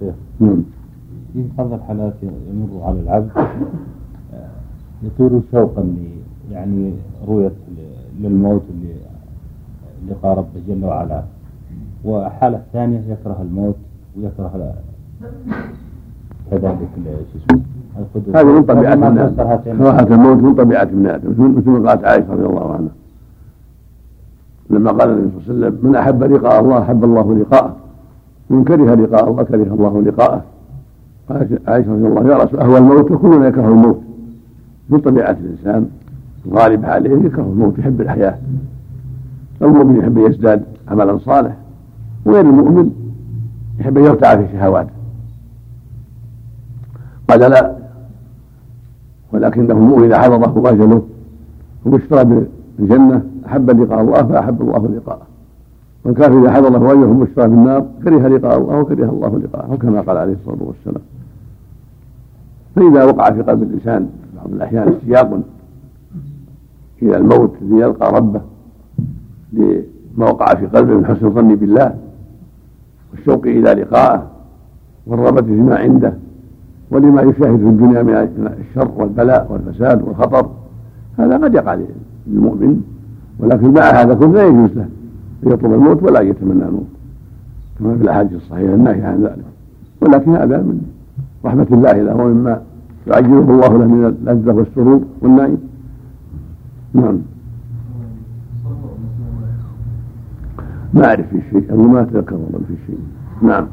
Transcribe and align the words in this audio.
شيخ 0.00 0.14
نعم. 0.40 0.62
في 1.32 1.44
بعض 1.58 1.72
الحالات 1.72 2.14
يمر 2.22 2.82
على 2.82 3.00
العبد 3.00 3.30
آه، 3.36 4.48
يطول 5.02 5.42
شوقا 5.52 5.94
يعني 6.52 6.92
رؤية 7.28 7.52
للموت 8.20 8.62
لقاء 10.10 10.38
ربه 10.38 10.60
جل 10.68 10.84
وعلا. 10.84 11.22
وحالة 12.04 12.62
ثانية 12.72 13.00
يكره 13.08 13.38
الموت 13.42 13.76
ويكره 14.16 14.74
كذلك 16.50 16.78
شو 17.32 17.38
اسمه؟ 17.38 17.62
هذه 18.34 18.44
من 18.44 18.62
طبيعة 18.62 18.94
الناس. 18.94 19.32
كراهة 19.32 20.14
الموت 20.14 20.36
من 20.36 20.54
طبيعة 20.54 20.82
الناس. 20.82 21.20
مثل 21.24 21.70
ما 21.70 21.88
قالت 21.90 22.04
عائشة 22.04 22.32
رضي 22.32 22.46
الله 22.46 22.72
عنها. 22.72 22.92
لما 24.70 24.90
قال 24.90 25.10
النبي 25.10 25.30
صلى 25.30 25.54
الله 25.54 25.66
عليه 25.66 25.76
وسلم 25.76 25.90
من 25.90 25.96
أحب 25.96 26.22
لقاء 26.22 26.60
الله 26.60 26.82
أحب 26.82 27.04
الله 27.04 27.34
لقاءه. 27.34 27.76
من 28.50 28.64
كره 28.64 28.94
لقاء 28.94 29.30
الله 29.30 29.42
كره 29.42 29.74
الله 29.74 30.02
لقاءه. 30.02 30.44
عائشة 31.68 31.92
رضي 31.92 32.06
الله 32.06 32.20
عنها 32.20 32.32
يا 32.32 32.44
رسول 32.44 32.60
أهوى 32.60 32.78
الموت؟ 32.78 33.10
وكلنا 33.10 33.48
يكره 33.48 33.68
الموت. 33.68 34.00
من 34.88 34.98
طبيعة 34.98 35.36
الإنسان 35.40 35.88
الغالب 36.46 36.84
عليه 36.84 37.10
يكره 37.10 37.42
الموت 37.42 37.78
يحب 37.78 38.00
الحياة. 38.00 38.38
المؤمن 39.62 39.96
يحب 39.96 40.18
يزداد 40.18 40.62
عملا 40.88 41.18
صالح 41.18 41.56
وغير 42.24 42.40
المؤمن 42.40 42.90
يحب 43.80 43.98
أن 43.98 44.04
يرتع 44.04 44.36
في 44.36 44.46
شهواته. 44.52 44.90
قال 47.28 47.40
لا 47.40 47.76
ولكنه 49.32 49.74
المؤمن 49.74 50.04
اذا 50.04 50.18
حضره 50.18 50.70
اجله 50.70 51.02
وبشرى 51.86 52.44
بالجنة 52.78 53.22
أحب 53.46 53.70
لقاء 53.82 54.00
الله 54.00 54.22
فأحب 54.22 54.60
الله 54.60 54.88
لقاءه. 54.96 55.25
والكافر 56.06 56.42
إذا 56.42 56.52
حضره 56.52 56.92
اجله 56.92 57.06
وبشرى 57.06 57.48
بالنار 57.48 57.86
كره 58.04 58.28
لقاء 58.28 58.58
الله 58.58 58.80
وكره 58.80 59.10
الله 59.10 59.38
لقاءه 59.38 59.76
كما 59.76 60.00
قال 60.00 60.16
عليه 60.16 60.32
الصلاة 60.32 60.58
والسلام. 60.60 61.02
فإذا 62.76 63.04
وقع 63.04 63.30
في 63.30 63.42
قلب 63.42 63.62
الإنسان 63.62 64.06
في 64.06 64.36
بعض 64.36 64.52
الأحيان 64.52 64.88
اشتياق 64.88 65.40
إلى 67.02 67.16
الموت 67.16 67.52
ليلقى 67.62 68.12
ربه 68.12 68.40
لما 69.52 70.30
وقع 70.30 70.54
في 70.54 70.66
قلبه 70.66 70.94
من 70.94 71.06
حسن 71.06 71.26
الظن 71.26 71.54
بالله 71.54 71.94
والشوق 73.12 73.46
إلى 73.46 73.72
لقائه 73.74 74.26
والرغبة 75.06 75.42
فيما 75.42 75.76
عنده 75.76 76.14
ولما 76.90 77.22
يشاهد 77.22 77.56
في 77.56 77.68
الدنيا 77.68 78.02
من 78.02 78.14
الشر 78.70 78.90
والبلاء 78.96 79.46
والفساد 79.50 80.02
والخطر 80.02 80.50
هذا 81.18 81.36
قد 81.36 81.54
يقع 81.54 81.78
للمؤمن 82.26 82.80
ولكن 83.38 83.70
مع 83.70 83.82
هذا 83.82 84.14
كله 84.14 84.32
لا 84.32 84.46
يجوز 84.46 84.70
له. 84.76 84.88
يطلب 85.42 85.72
الموت 85.72 86.02
ولا 86.02 86.20
يتمنى 86.20 86.64
الموت. 86.64 86.86
كما 87.78 87.96
في 87.96 88.02
الأحاديث 88.02 88.32
الصحيحة 88.32 88.74
النهي 88.74 89.02
عن 89.02 89.22
ذلك. 89.22 89.44
ولكن 90.00 90.30
هذا 90.30 90.58
من 90.58 90.80
رحمة 91.44 91.66
الله 91.70 91.92
له 91.92 92.16
ومما 92.16 92.62
يعجله 93.06 93.50
الله 93.50 93.78
له 93.78 93.86
من 93.86 94.04
اللذة 94.04 94.52
والسرور 94.52 95.00
والنعيم. 95.20 95.58
نعم. 96.94 97.18
ما 100.94 101.04
أعرف 101.04 101.26
في 101.28 101.40
شيء. 101.50 101.64
أقول 101.70 101.88
ما 101.88 102.02
أتذكر 102.02 102.34
والله 102.34 102.60
في 102.68 102.74
شيء. 102.86 102.98
نعم. 103.42 103.66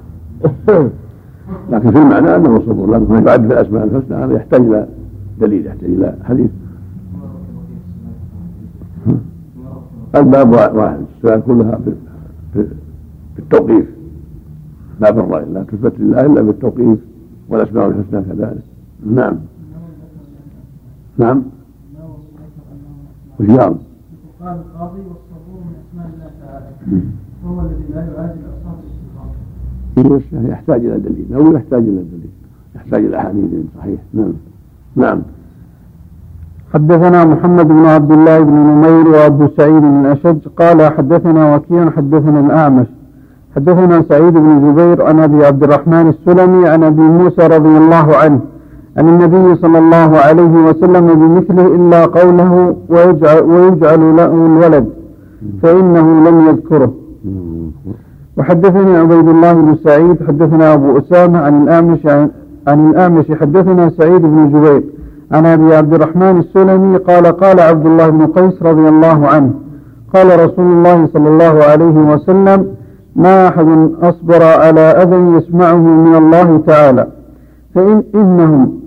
لكن 1.72 1.92
في 1.92 1.98
المعنى 1.98 2.36
أنه 2.36 2.60
صبر. 2.60 2.92
لكن 2.92 3.14
ما 3.14 3.32
يعد 3.32 3.48
في 3.48 3.54
الأسماء 3.54 3.84
الحسنى. 3.84 4.26
هذا 4.26 4.34
يحتاج 4.34 4.62
إلى 4.62 4.88
دليل 5.40 5.66
يحتاج 5.68 5.90
إلى 5.90 6.16
حديث. 6.24 6.50
الباب 10.16 10.52
واحد. 10.52 11.06
السؤال 11.24 11.44
كلها 11.46 11.80
في 12.54 13.40
التوقيف 13.40 13.86
لا 15.02 15.12
بالرأي 15.12 15.46
لا 15.46 15.64
تثبت 15.64 15.94
لله 16.00 16.22
إلا 16.26 16.42
بالتوقيف 16.42 17.00
والأسماء 17.50 17.88
الحسنى 17.88 18.22
كذلك. 18.22 18.64
نعم. 19.06 19.36
نعم. 21.18 21.44
وش 23.40 23.48
قال؟ 23.48 23.76
قال 24.42 24.58
القاضي 24.58 25.02
وهو 27.44 27.62
الذي 27.62 27.84
لا 27.94 28.02
يعادل 28.02 28.40
الاصناف 29.98 30.50
يحتاج 30.50 30.86
إلى 30.86 31.00
دليل. 31.00 31.34
أو 31.36 31.54
يحتاج 31.54 31.84
إلى 31.84 32.04
دليل. 32.04 32.32
يحتاج 32.76 33.06
إلى 33.06 33.18
أحاديث 33.18 33.66
صحيح 33.78 34.00
نعم. 34.14 34.34
نعم. 34.96 35.22
حدثنا 36.74 37.26
محمد 37.26 37.68
بن 37.68 37.86
عبد 37.86 38.12
الله 38.12 38.40
بن 38.40 38.54
نمير 38.54 39.08
وأبو 39.08 39.48
سعيد 39.58 39.82
بن 39.82 40.06
الاشج 40.06 40.38
قال 40.60 40.94
حدثنا 40.98 41.56
وكيع 41.56 41.90
حدثنا 41.90 42.40
الأعمش. 42.40 42.88
حدثنا 43.56 44.02
سعيد 44.10 44.34
بن 44.34 44.72
جبير 44.72 45.06
عن 45.06 45.20
أبي 45.20 45.46
عبد 45.46 45.64
الرحمن 45.64 46.08
السلمي 46.08 46.68
عن 46.68 46.84
أبي 46.84 47.02
موسى 47.02 47.42
رضي 47.42 47.78
الله 47.78 48.16
عنه. 48.16 48.40
عن 48.98 49.08
النبي 49.10 49.56
صلى 49.56 49.80
الله 49.80 50.18
عليه 50.18 50.54
وسلم 50.68 51.06
بمثله 51.14 51.68
إلا 51.76 52.06
قوله 52.06 52.76
ويجعل, 52.90 53.44
ويجعل 53.44 54.16
له 54.18 54.34
الولد 54.46 54.86
فإنه 55.62 56.30
لم 56.30 56.48
يذكره. 56.48 56.92
وحدثني 58.38 58.98
عبيد 58.98 59.28
الله 59.28 59.54
بن 59.54 59.76
سعيد 59.76 60.18
حدثنا 60.28 60.74
أبو 60.74 60.98
أسامة 60.98 61.40
عن 61.40 61.64
الأعمش 61.64 62.06
عن 62.68 62.90
الأعمش 62.90 63.32
حدثنا 63.32 63.90
سعيد 63.90 64.22
بن 64.22 64.50
جبير. 64.54 64.84
عن 65.32 65.46
أبي 65.46 65.76
عبد 65.76 65.94
الرحمن 65.94 66.40
السلمي 66.40 66.98
قال 66.98 67.26
قال 67.26 67.60
عبد 67.60 67.86
الله 67.86 68.10
بن 68.10 68.26
قيس 68.28 68.64
رضي 68.64 68.90
الله 68.90 69.28
عنه 69.28 69.54
قال 70.14 70.40
رسول 70.46 70.66
الله 70.66 71.08
صلى 71.14 71.30
الله 71.30 71.64
عليه 71.64 72.14
وسلم 72.14 72.68
ما 73.16 73.48
أحد 73.48 73.90
أصبر 74.02 74.44
على 74.44 74.80
أذى 74.80 75.16
يسمعه 75.38 75.78
من 75.78 76.16
الله 76.16 76.62
تعالى 76.68 77.08
فإن 77.76 78.04
إنهم 78.16 78.80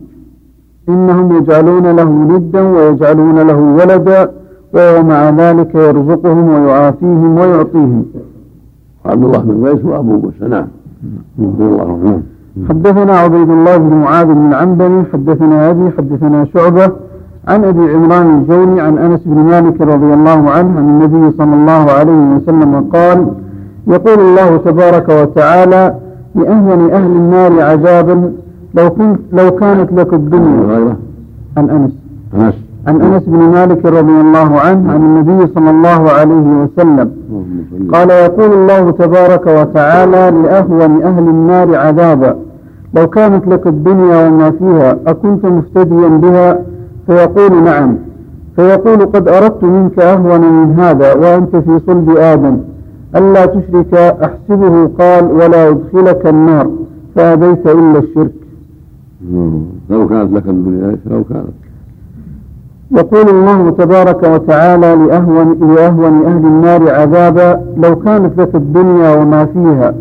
إنهم 0.88 1.36
يجعلون 1.36 1.96
له 1.96 2.10
ندا 2.10 2.60
ويجعلون 2.62 3.38
له 3.38 3.56
ولدا 3.56 4.30
وهو 4.74 5.02
مع 5.02 5.30
ذلك 5.30 5.74
يرزقهم 5.74 6.48
ويعافيهم 6.48 7.38
ويعطيهم. 7.38 8.04
عبد 9.04 9.24
الله 9.24 9.38
بن 9.38 9.66
قيس 9.68 9.84
وأبو 9.84 10.12
موسى 10.12 10.48
نعم. 10.48 10.66
الله 11.38 12.20
حدثنا 12.68 13.18
عبيد 13.18 13.50
الله 13.50 13.76
بن 13.76 13.96
معاذ 13.96 14.26
بن 14.26 14.46
العنبري 14.48 15.04
حدثنا 15.12 15.70
أبي 15.70 15.90
حدثنا 15.98 16.44
شعبة 16.54 16.92
عن 17.48 17.64
أبي 17.64 17.94
عمران 17.94 18.38
الجوني 18.38 18.80
عن 18.80 18.98
أنس 18.98 19.20
بن 19.26 19.42
مالك 19.42 19.80
رضي 19.80 20.14
الله 20.14 20.50
عنه 20.50 20.78
عن 20.78 20.88
النبي 20.88 21.36
صلى 21.38 21.54
الله 21.54 21.92
عليه 21.92 22.36
وسلم 22.36 22.86
قال 22.92 23.26
يقول 23.86 24.20
الله 24.20 24.56
تبارك 24.56 25.08
وتعالى 25.08 25.94
لأهون 26.34 26.90
أهل 26.90 27.10
النار 27.10 27.62
عذابا 27.62 28.32
لو 28.74 28.90
كنت 28.90 29.20
لو 29.32 29.50
كانت 29.50 29.92
لك 29.92 30.14
الدنيا. 30.14 30.96
عن 31.56 31.70
أنس. 31.70 31.92
أنس. 32.34 32.54
عن 32.86 33.00
أنس 33.00 33.22
بن 33.22 33.38
مالك 33.38 33.86
رضي 33.86 34.20
الله 34.20 34.60
عنه 34.60 34.92
عن 34.92 34.96
النبي 34.96 35.46
صلى 35.54 35.70
الله 35.70 36.10
عليه 36.10 36.46
وسلم. 36.62 37.10
قال 37.92 38.10
يقول 38.10 38.52
الله 38.52 38.90
تبارك 38.90 39.46
وتعالى 39.46 40.30
لأهون 40.42 41.02
أهل 41.02 41.28
النار 41.28 41.76
عذابا. 41.76 42.36
لو 42.96 43.06
كانت 43.06 43.48
لك 43.48 43.66
الدنيا 43.66 44.28
وما 44.28 44.50
فيها 44.50 44.98
أكنت 45.06 45.46
مفتديا 45.46 46.08
بها؟ 46.08 46.58
فيقول 47.06 47.62
نعم. 47.64 47.96
فيقول 48.56 49.06
قد 49.06 49.28
أردت 49.28 49.64
منك 49.64 49.98
أهون 49.98 50.40
من 50.40 50.80
هذا 50.80 51.14
وأنت 51.14 51.56
في 51.56 51.80
صلب 51.86 52.16
آدم. 52.16 52.58
ألا 53.16 53.46
تشرك 53.46 53.94
أحسبه 53.94 54.90
قال 54.98 55.24
ولا 55.32 55.68
ادخلك 55.68 56.26
النار. 56.26 56.70
فابيت 57.14 57.66
إلا 57.66 57.98
الشرك. 57.98 58.32
لو 59.90 60.08
كانت 60.08 60.32
لك 60.32 60.48
الدنيا 60.48 60.96
لو 61.06 61.24
كانت. 61.24 61.56
يقول 62.90 63.28
الله 63.28 63.70
تبارك 63.70 64.22
وتعالى 64.22 64.96
لأهون, 64.96 65.74
لأهون 65.74 66.24
أهل 66.26 66.46
النار 66.46 66.90
عذابا 66.90 67.60
لو 67.76 67.96
كانت 67.96 68.40
لك 68.40 68.54
الدنيا 68.54 69.16
وما 69.16 69.44
فيها 69.44 69.94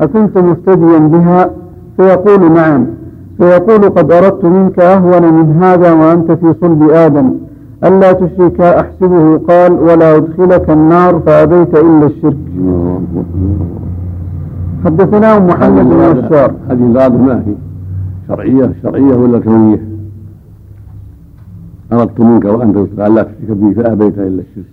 أكنت 0.00 0.38
مفتديا 0.38 0.98
بها؟ 0.98 1.50
فيقول 1.96 2.52
نعم. 2.52 2.86
فيقول 3.38 3.90
قد 3.90 4.12
أردت 4.12 4.44
منك 4.44 4.78
أهون 4.78 5.34
من 5.34 5.62
هذا 5.62 5.92
وأنت 5.92 6.32
في 6.32 6.54
صلب 6.60 6.90
آدم. 6.90 7.34
ألا 7.84 8.12
تشرك 8.12 8.60
أحسبه. 8.60 9.38
قال 9.38 9.72
ولا 9.72 10.16
أدخلك 10.16 10.70
النار 10.70 11.20
فأبيت 11.26 11.74
إلا 11.74 12.06
الشرك. 12.06 12.36
حدثنا 14.84 15.38
محمد 15.38 15.84
بن 15.84 16.20
بشار 16.20 16.54
هذه 16.70 16.86
الغابة 16.90 17.16
ما 17.16 17.42
هي؟ 17.46 17.54
شرعية؟ 18.28 18.72
شرعية 18.82 19.14
ولا 19.14 19.38
كونية؟ 19.38 19.80
أردت 21.92 22.20
منك 22.20 22.44
وأنت 22.44 22.76
ألا 22.76 23.22
تشرك 23.22 23.56
بي 23.56 23.74
فأبيت 23.74 24.18
إلا 24.18 24.42
الشرك. 24.42 24.64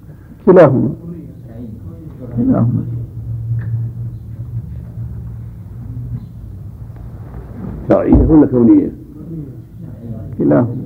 كلاهما. 0.45 0.89
كلاهما. 2.37 2.92
شرعية 7.89 8.27
ولا 8.29 8.45
كونية؟ 8.45 8.91
كلاهما 10.37 10.83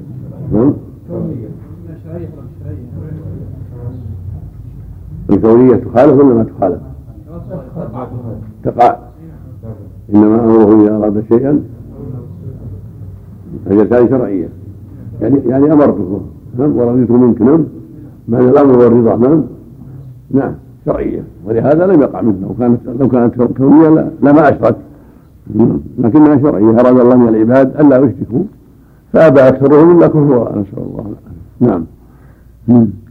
الكونية 5.30 5.76
تخالف 5.76 6.14
ولا 6.14 6.34
ما 6.34 6.44
تخالف؟ 6.44 6.80
تقع. 8.64 8.98
إنما 10.14 10.44
أمره 10.44 10.84
إذا 10.84 10.98
أراد 10.98 11.24
شيئا 11.30 11.64
كان 13.70 14.10
شرعية. 14.10 14.50
يعني 15.22 15.40
يعني 15.46 15.74
أمرته 15.74 16.22
نعم. 16.60 16.78
ورضيت 16.78 17.12
منك. 17.12 17.42
نعم. 17.42 17.66
معنى 18.28 18.50
الأمر 18.50 18.80
والرضا. 18.80 19.16
نعم. 19.16 19.44
نعم. 20.32 20.54
شرعية. 20.86 21.24
ولهذا 21.46 21.88
لم 21.88 22.02
يقع 22.02 22.22
منه. 22.22 22.38
لو 22.42 22.54
كانت 22.60 22.80
لو 23.00 23.08
كانت 23.08 23.42
كونية 23.58 24.12
لما 24.22 24.50
أشرك 24.50 24.76
لكنها 26.00 26.38
شرعية 26.38 26.80
أراد 26.80 27.00
الله 27.00 27.16
من 27.16 27.28
العباد 27.28 27.80
ألا 27.80 27.98
يشركوا 27.98 28.44
فأبى 29.14 29.48
أكثرهم 29.48 29.98
إلا 29.98 30.08
كفرا 30.08 30.50
نسأل 30.50 30.84
الله 30.88 31.06
نعم. 31.60 31.84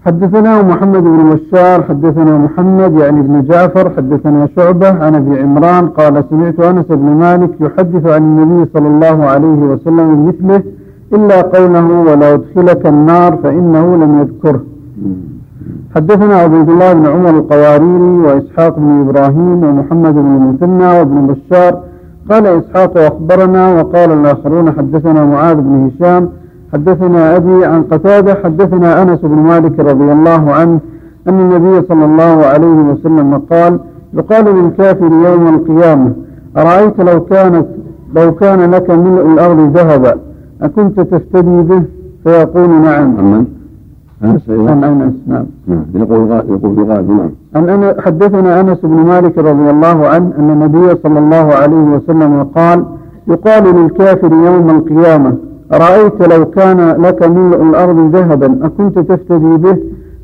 حدثنا 0.06 0.62
محمد 0.62 1.03
بن 1.03 1.31
بشار 1.31 1.83
حدثنا 1.83 2.38
محمد 2.38 2.93
يعني 2.99 3.23
بن 3.23 3.43
جعفر 3.43 3.91
حدثنا 3.91 4.49
شعبة 4.56 4.88
عن 4.88 5.15
أبي 5.15 5.41
عمران 5.41 5.88
قال 5.88 6.25
سمعت 6.31 6.61
أنس 6.61 6.87
بن 6.87 7.06
مالك 7.06 7.50
يحدث 7.61 8.06
عن 8.06 8.23
النبي 8.23 8.71
صلى 8.75 8.89
الله 8.89 9.25
عليه 9.25 9.49
وسلم 9.71 10.27
مثله 10.27 10.62
إلا 11.12 11.43
قوله 11.43 12.00
ولا 12.00 12.35
أدخلك 12.35 12.87
النار 12.87 13.37
فإنه 13.37 13.97
لم 13.97 14.21
يذكره. 14.21 14.61
حدثنا 15.94 16.35
عبيد 16.35 16.69
الله 16.69 16.93
بن 16.93 17.06
عمر 17.06 17.31
القواريري 17.31 18.19
وإسحاق 18.27 18.79
بن 18.79 19.00
إبراهيم 19.00 19.65
ومحمد 19.65 20.15
بن 20.15 20.37
المثنى 20.37 20.87
وابن 20.99 21.27
بشار 21.27 21.81
قال 22.31 22.46
إسحاق 22.46 22.99
أخبرنا 22.99 23.81
وقال 23.81 24.12
الآخرون 24.12 24.73
حدثنا 24.73 25.25
معاذ 25.25 25.56
بن 25.56 25.90
هشام 25.90 26.28
حدثنا 26.73 27.37
أبي 27.37 27.64
عن 27.64 27.82
قتادة 27.82 28.34
حدثنا 28.44 29.02
أنس 29.02 29.20
بن 29.20 29.38
مالك 29.38 29.81
رضي 29.81 30.12
الله 30.12 30.52
عنه 30.52 30.81
أن 31.28 31.40
النبي 31.40 31.87
صلى 31.87 32.05
الله 32.05 32.46
عليه 32.46 32.67
وسلم 32.93 33.43
قال 33.50 33.78
يقال 34.14 34.44
للكافر 34.44 35.05
يوم 35.05 35.55
القيامة 35.55 36.12
أرأيت 36.56 37.00
لو 37.00 37.25
كانت 37.25 37.67
لو 38.17 38.34
كان 38.34 38.70
لك 38.70 38.90
ملء 38.90 39.26
الأرض 39.32 39.76
ذهبا 39.76 40.14
أكنت 40.62 41.00
تفتدي 41.00 41.62
به؟ 41.62 41.82
فيقول 42.25 42.70
نعم. 42.70 43.44
عن 44.23 44.85
أنس 44.85 45.15
نعم. 45.27 45.47
يقول 45.95 46.31
يقول 46.31 46.79
يقال 46.79 47.17
نعم. 47.17 47.31
عن 47.55 47.69
أنا 47.69 47.97
حدثنا 48.01 48.61
أنس 48.61 48.79
بن 48.79 48.97
مالك 48.97 49.39
رضي 49.39 49.71
الله 49.71 50.07
عنه 50.07 50.33
أن 50.39 50.51
النبي 50.51 50.95
صلى 51.03 51.19
الله 51.19 51.55
عليه 51.55 51.77
وسلم 51.77 52.43
قال 52.55 52.85
يقال 53.29 53.75
للكافر 53.77 54.33
يوم 54.33 54.71
القيامة 54.71 55.35
أرأيت 55.73 56.33
لو 56.33 56.51
كان 56.51 57.03
لك 57.03 57.23
ملء 57.29 57.63
الأرض 57.63 58.17
ذهبا 58.17 58.67
أكنت 58.67 58.99
تفتدي 58.99 59.57
به؟ 59.57 59.77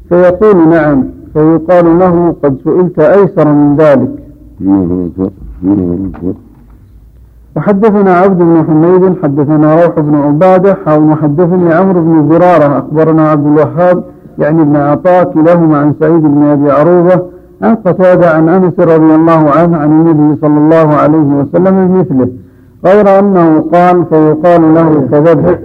فيقول 0.08 0.68
نعم. 0.68 1.04
فيقال 1.32 1.98
له 1.98 2.34
قد 2.44 2.58
سئلت 2.64 2.98
أيسر 2.98 3.48
من 3.52 3.76
ذلك. 3.76 4.10
وحدثنا 7.56 8.14
عبد 8.14 8.38
بن 8.38 8.64
حميد 8.68 9.14
حدثنا 9.22 9.74
روح 9.74 10.00
بن 10.00 10.14
عبادة 10.14 10.76
أو 10.88 11.00
محدثني 11.00 11.74
عمرو 11.74 12.00
بن 12.00 12.28
زرارة 12.28 12.78
أخبرنا 12.78 13.30
عبد 13.30 13.46
الوهاب 13.46 14.04
يعني 14.38 14.62
ابن 14.62 14.76
عطاء 14.76 15.24
كلاهما 15.24 15.78
عن 15.78 15.94
سعيد 16.00 16.22
بن 16.22 16.42
أبي 16.42 16.70
عروبة 16.70 17.22
عن 17.62 17.74
قتادة 17.74 18.30
عن 18.30 18.48
أنس 18.48 18.80
رضي 18.80 19.14
الله 19.14 19.50
عنه 19.50 19.76
عن 19.76 19.90
النبي 19.90 20.40
صلى 20.40 20.58
الله 20.58 20.94
عليه 20.94 21.18
وسلم 21.18 21.88
بمثله 21.88 22.28
غير 22.84 23.18
أنه 23.18 23.60
قال 23.60 24.04
فيقال 24.04 24.74
له 24.74 25.08
كذبت 25.10 25.60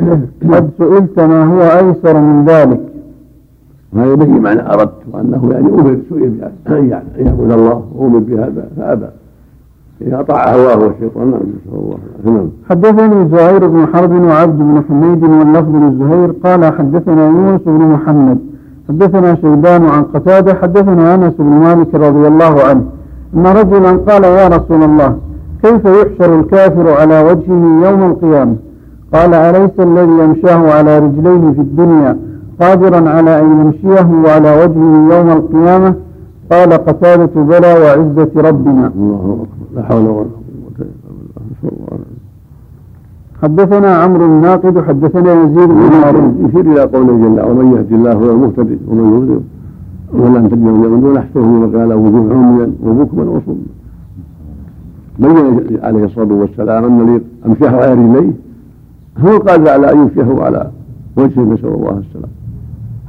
قد 0.53 0.69
سئلت 0.77 1.19
ما 1.19 1.45
هو 1.45 1.61
أيسر 1.61 2.19
من 2.19 2.45
ذلك. 2.45 2.81
هذا 3.95 4.15
به 4.15 4.39
معنى 4.39 4.73
أردت 4.73 4.93
وأنه 5.13 5.49
يعني 5.51 5.67
أمر 5.67 5.97
سئل 6.09 6.51
يعني 6.69 7.05
يعبد 7.17 7.51
الله 7.51 7.83
وأمر 7.95 8.19
بهذا 8.19 8.67
فأبى. 8.77 9.07
إذا 10.01 10.19
أطاع 10.19 10.55
هواه 10.55 10.77
والشيطان 10.77 11.31
نعم 11.31 11.39
نسأل 11.39 11.79
الله 11.79 11.97
نعم. 12.25 12.49
حدثني 12.69 13.29
زهير 13.29 13.67
بن 13.67 13.87
حرب 13.93 14.11
وعبد 14.11 14.59
بن 14.59 14.83
حميد 14.89 15.23
واللفظ 15.23 15.75
للزهير. 15.75 16.31
قال 16.43 16.65
حدثنا 16.65 17.27
يونس 17.27 17.61
بن 17.65 17.85
محمد. 17.85 18.37
حدثنا 18.89 19.35
شيبان 19.35 19.85
عن 19.85 20.03
قتادة. 20.03 20.53
حدثنا 20.53 21.15
أنس 21.15 21.33
بن 21.39 21.45
مالك 21.45 21.95
رضي 21.95 22.27
الله 22.27 22.63
عنه. 22.69 22.83
أن 23.35 23.47
رجلا 23.47 23.91
قال 23.91 24.23
يا 24.23 24.47
رسول 24.47 24.83
الله 24.83 25.15
كيف 25.63 25.85
يحشر 25.85 26.39
الكافر 26.39 26.89
على 26.89 27.21
وجهه 27.21 27.89
يوم 27.89 28.03
القيامة؟ 28.11 28.55
قال 29.13 29.33
أليس 29.33 29.79
الذي 29.79 30.23
يمشاه 30.23 30.73
على 30.73 30.99
رجليه 30.99 31.51
في 31.51 31.61
الدنيا 31.61 32.17
قادرا 32.61 33.09
على 33.09 33.39
أن 33.39 33.61
يمشيه 33.61 34.29
على 34.29 34.51
وجهه 34.51 35.17
يوم 35.17 35.29
القيامة؟ 35.29 35.93
قال 36.51 36.73
قتادة 36.73 37.31
بلى 37.35 37.73
وعزة 37.73 38.31
ربنا. 38.49 38.91
الله 38.95 39.37
أكبر. 39.41 39.56
لا 39.77 39.83
حول 39.83 40.05
ولا 40.07 40.09
قوة 40.09 40.77
إلا 40.79 41.09
بالله. 41.61 41.99
حدثنا 43.41 43.97
عمرو 43.97 44.25
الناقد 44.25 44.79
حدثنا 44.87 45.31
يزيد 45.43 45.69
بن 45.69 45.93
هارون 46.03 46.45
يشير 46.45 46.65
إلى 46.71 46.81
قوله 46.81 47.13
جل 47.23 47.39
ومن 47.49 47.71
يهدي 47.71 47.95
الله 47.95 48.13
هو 48.13 48.31
المهتدي 48.31 48.77
ومن 48.87 49.05
يضلل 49.13 49.41
ولن 50.13 50.49
تجد 50.49 50.59
من 50.59 51.03
ونحشرهم 51.03 51.77
قال 51.77 51.93
وجوه 51.93 52.33
عميا 52.33 52.71
وبكما 52.83 53.23
وصما 53.23 53.55
بين 55.19 55.79
عليه 55.83 56.03
الصلاة 56.05 56.33
والسلام 56.33 56.83
أن 56.85 57.01
الذي 57.01 57.21
أمشاه 57.45 57.69
على 57.69 57.93
رجليه 57.93 58.31
هو 59.17 59.29
القادر 59.37 59.69
على 59.69 59.91
أن 59.91 59.97
يمشيه 59.97 60.43
على 60.43 60.71
وجهه 61.17 61.41
نسأل 61.41 61.73
الله 61.77 62.01
السلام. 62.05 62.31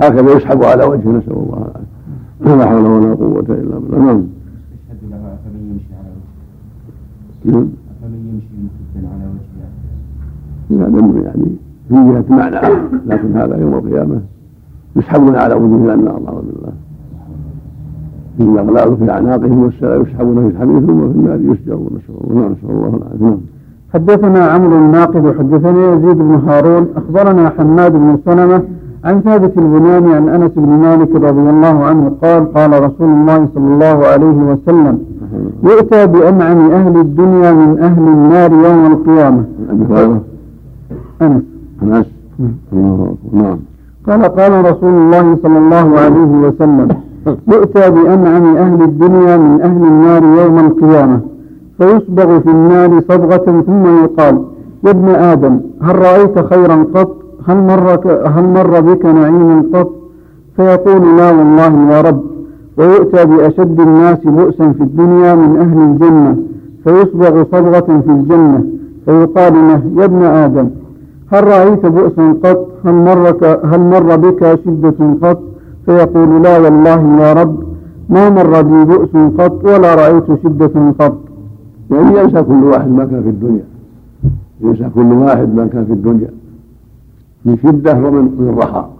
هكذا 0.01 0.33
يسحب 0.37 0.63
على 0.65 0.85
وجهه 0.85 1.09
نسأل 1.09 1.33
الله 1.33 1.59
العافية. 1.59 2.57
لا 2.57 2.67
حول 2.71 2.87
ولا 2.87 3.15
قوة 3.15 3.49
إلا 3.49 3.79
بالله. 3.79 3.99
نعم. 3.99 4.23
نعم. 7.53 7.69
أفمن 8.03 8.21
يمشي 8.31 8.55
مسدا 8.65 9.09
على 9.09 9.25
وجهه 10.71 10.87
هذا 10.87 11.23
يعني 11.25 11.49
في 11.89 11.95
جهة 11.95 12.25
معنى. 12.29 12.61
لكن 13.07 13.37
هذا 13.37 13.57
يوم 13.57 13.75
القيامة 13.75 14.21
يسحبون 14.97 15.37
على 15.37 15.55
وجوه 15.55 15.95
النار 15.95 16.21
نعوذ 16.21 16.43
بالله 16.43 16.73
إن 18.41 18.59
الأغلال 18.59 18.97
في 18.97 19.11
أعناقهم 19.11 19.63
والسلام 19.63 20.03
يسحبون 20.03 20.51
في 20.51 20.57
الحميد 20.57 20.87
ثم 20.87 21.13
في 21.13 21.19
النار 21.19 21.41
يسجرون. 21.41 21.91
نسأل 21.97 22.31
الله 22.31 22.49
نسأل 22.49 22.71
الله 22.71 22.89
العافية. 22.97 23.25
نعم. 23.25 23.39
حدثنا 23.95 24.39
عمرو 24.39 24.79
الناقد 24.79 25.39
حدثنا 25.39 25.93
يزيد 25.93 26.19
بن 26.19 26.35
هارون 26.35 26.87
أخبرنا 26.97 27.49
حماد 27.49 27.93
بن 27.93 28.19
سلمة 28.25 28.63
عن 29.05 29.21
ثابت 29.21 29.59
البناني 29.59 30.15
عن 30.15 30.29
أنس 30.29 30.51
بن 30.57 30.69
مالك 30.69 31.15
رضي 31.15 31.51
الله 31.51 31.85
عنه 31.85 32.13
قال 32.23 32.53
قال 32.55 32.83
رسول 32.83 33.09
الله 33.09 33.49
صلى 33.55 33.75
الله 33.75 34.07
عليه 34.07 34.27
وسلم 34.27 34.99
يؤتى 35.63 36.07
بانعم 36.07 36.71
أهل 36.71 36.97
الدنيا 36.97 37.53
من 37.53 37.79
أهل 37.79 38.03
النار 38.03 38.53
يوم 38.53 38.93
القيامة. 38.93 39.45
أنس. 41.23 41.43
انس 41.83 42.07
نعم. 43.33 43.59
قال 44.07 44.23
قال 44.23 44.65
رسول 44.65 44.95
الله 44.95 45.37
صلى 45.43 45.59
الله 45.59 45.99
عليه 45.99 46.49
وسلم 46.49 46.89
يؤتى 47.49 47.91
بأنعم 47.91 48.57
أهل 48.57 48.83
الدنيا 48.83 49.37
من 49.37 49.61
أهل 49.61 49.83
النار 49.87 50.23
يوم 50.45 50.59
القيامة. 50.59 51.21
فيصبغ 51.79 52.41
في 52.41 52.51
النار 52.51 53.01
صبغة 53.09 53.63
ثم 53.67 54.05
يقال 54.05 54.45
يا 54.85 54.91
ابن 54.91 55.09
آدم 55.09 55.61
هل 55.83 55.99
رأيت 55.99 56.39
خيرا 56.39 56.87
قط؟ 56.95 57.17
هل 57.49 57.57
مر, 57.57 58.01
هل 58.27 58.45
مر 58.45 58.81
بك 58.81 59.05
نعيم 59.05 59.71
قط؟ 59.75 59.91
فيقول 60.57 61.17
لا 61.17 61.31
والله 61.31 61.93
يا 61.93 62.01
رب. 62.01 62.21
ويؤتى 62.79 63.25
بأشد 63.27 63.81
الناس 63.81 64.19
بؤسا 64.19 64.73
في 64.73 64.83
الدنيا 64.83 65.35
من 65.35 65.57
أهل 65.57 65.79
الجنة 65.79 66.37
فيصبغ 66.85 67.45
صبغة 67.53 68.01
في 68.01 68.11
الجنة 68.11 68.65
فيقال 69.05 69.55
له 69.55 69.83
يا 70.01 70.05
ابن 70.05 70.23
آدم 70.23 70.69
هل 71.33 71.45
رأيت 71.45 71.87
بؤسا 71.87 72.35
قط؟ 72.45 72.69
هل, 72.85 72.95
مرك 72.95 73.61
هل 73.65 73.81
مر 73.81 74.17
بك 74.17 74.59
شدة 74.65 74.95
قط؟ 75.23 75.43
فيقول 75.87 76.43
لا 76.43 76.59
والله 76.59 77.23
يا 77.23 77.33
رب 77.33 77.69
ما 78.09 78.31
مر 78.31 78.63
بي 78.63 78.85
بؤس 78.85 79.17
قط 79.39 79.65
ولا 79.65 79.95
رأيت 79.95 80.25
شدة 80.43 80.93
قط. 81.01 81.19
يعني 81.91 82.19
ينسى 82.19 82.43
كل 82.43 82.65
واحد 82.65 82.91
ما 82.91 83.05
كان 83.05 83.23
في 83.23 83.29
الدنيا. 83.29 83.65
ينسى 84.61 84.91
كل 84.95 85.13
واحد 85.13 85.55
ما 85.55 85.67
كان 85.67 85.85
في 85.85 85.93
الدنيا. 85.93 86.31
من 87.45 87.57
شدة 87.63 87.93
ومن 87.93 88.25
من 88.39 88.55
رخاء. 88.59 88.91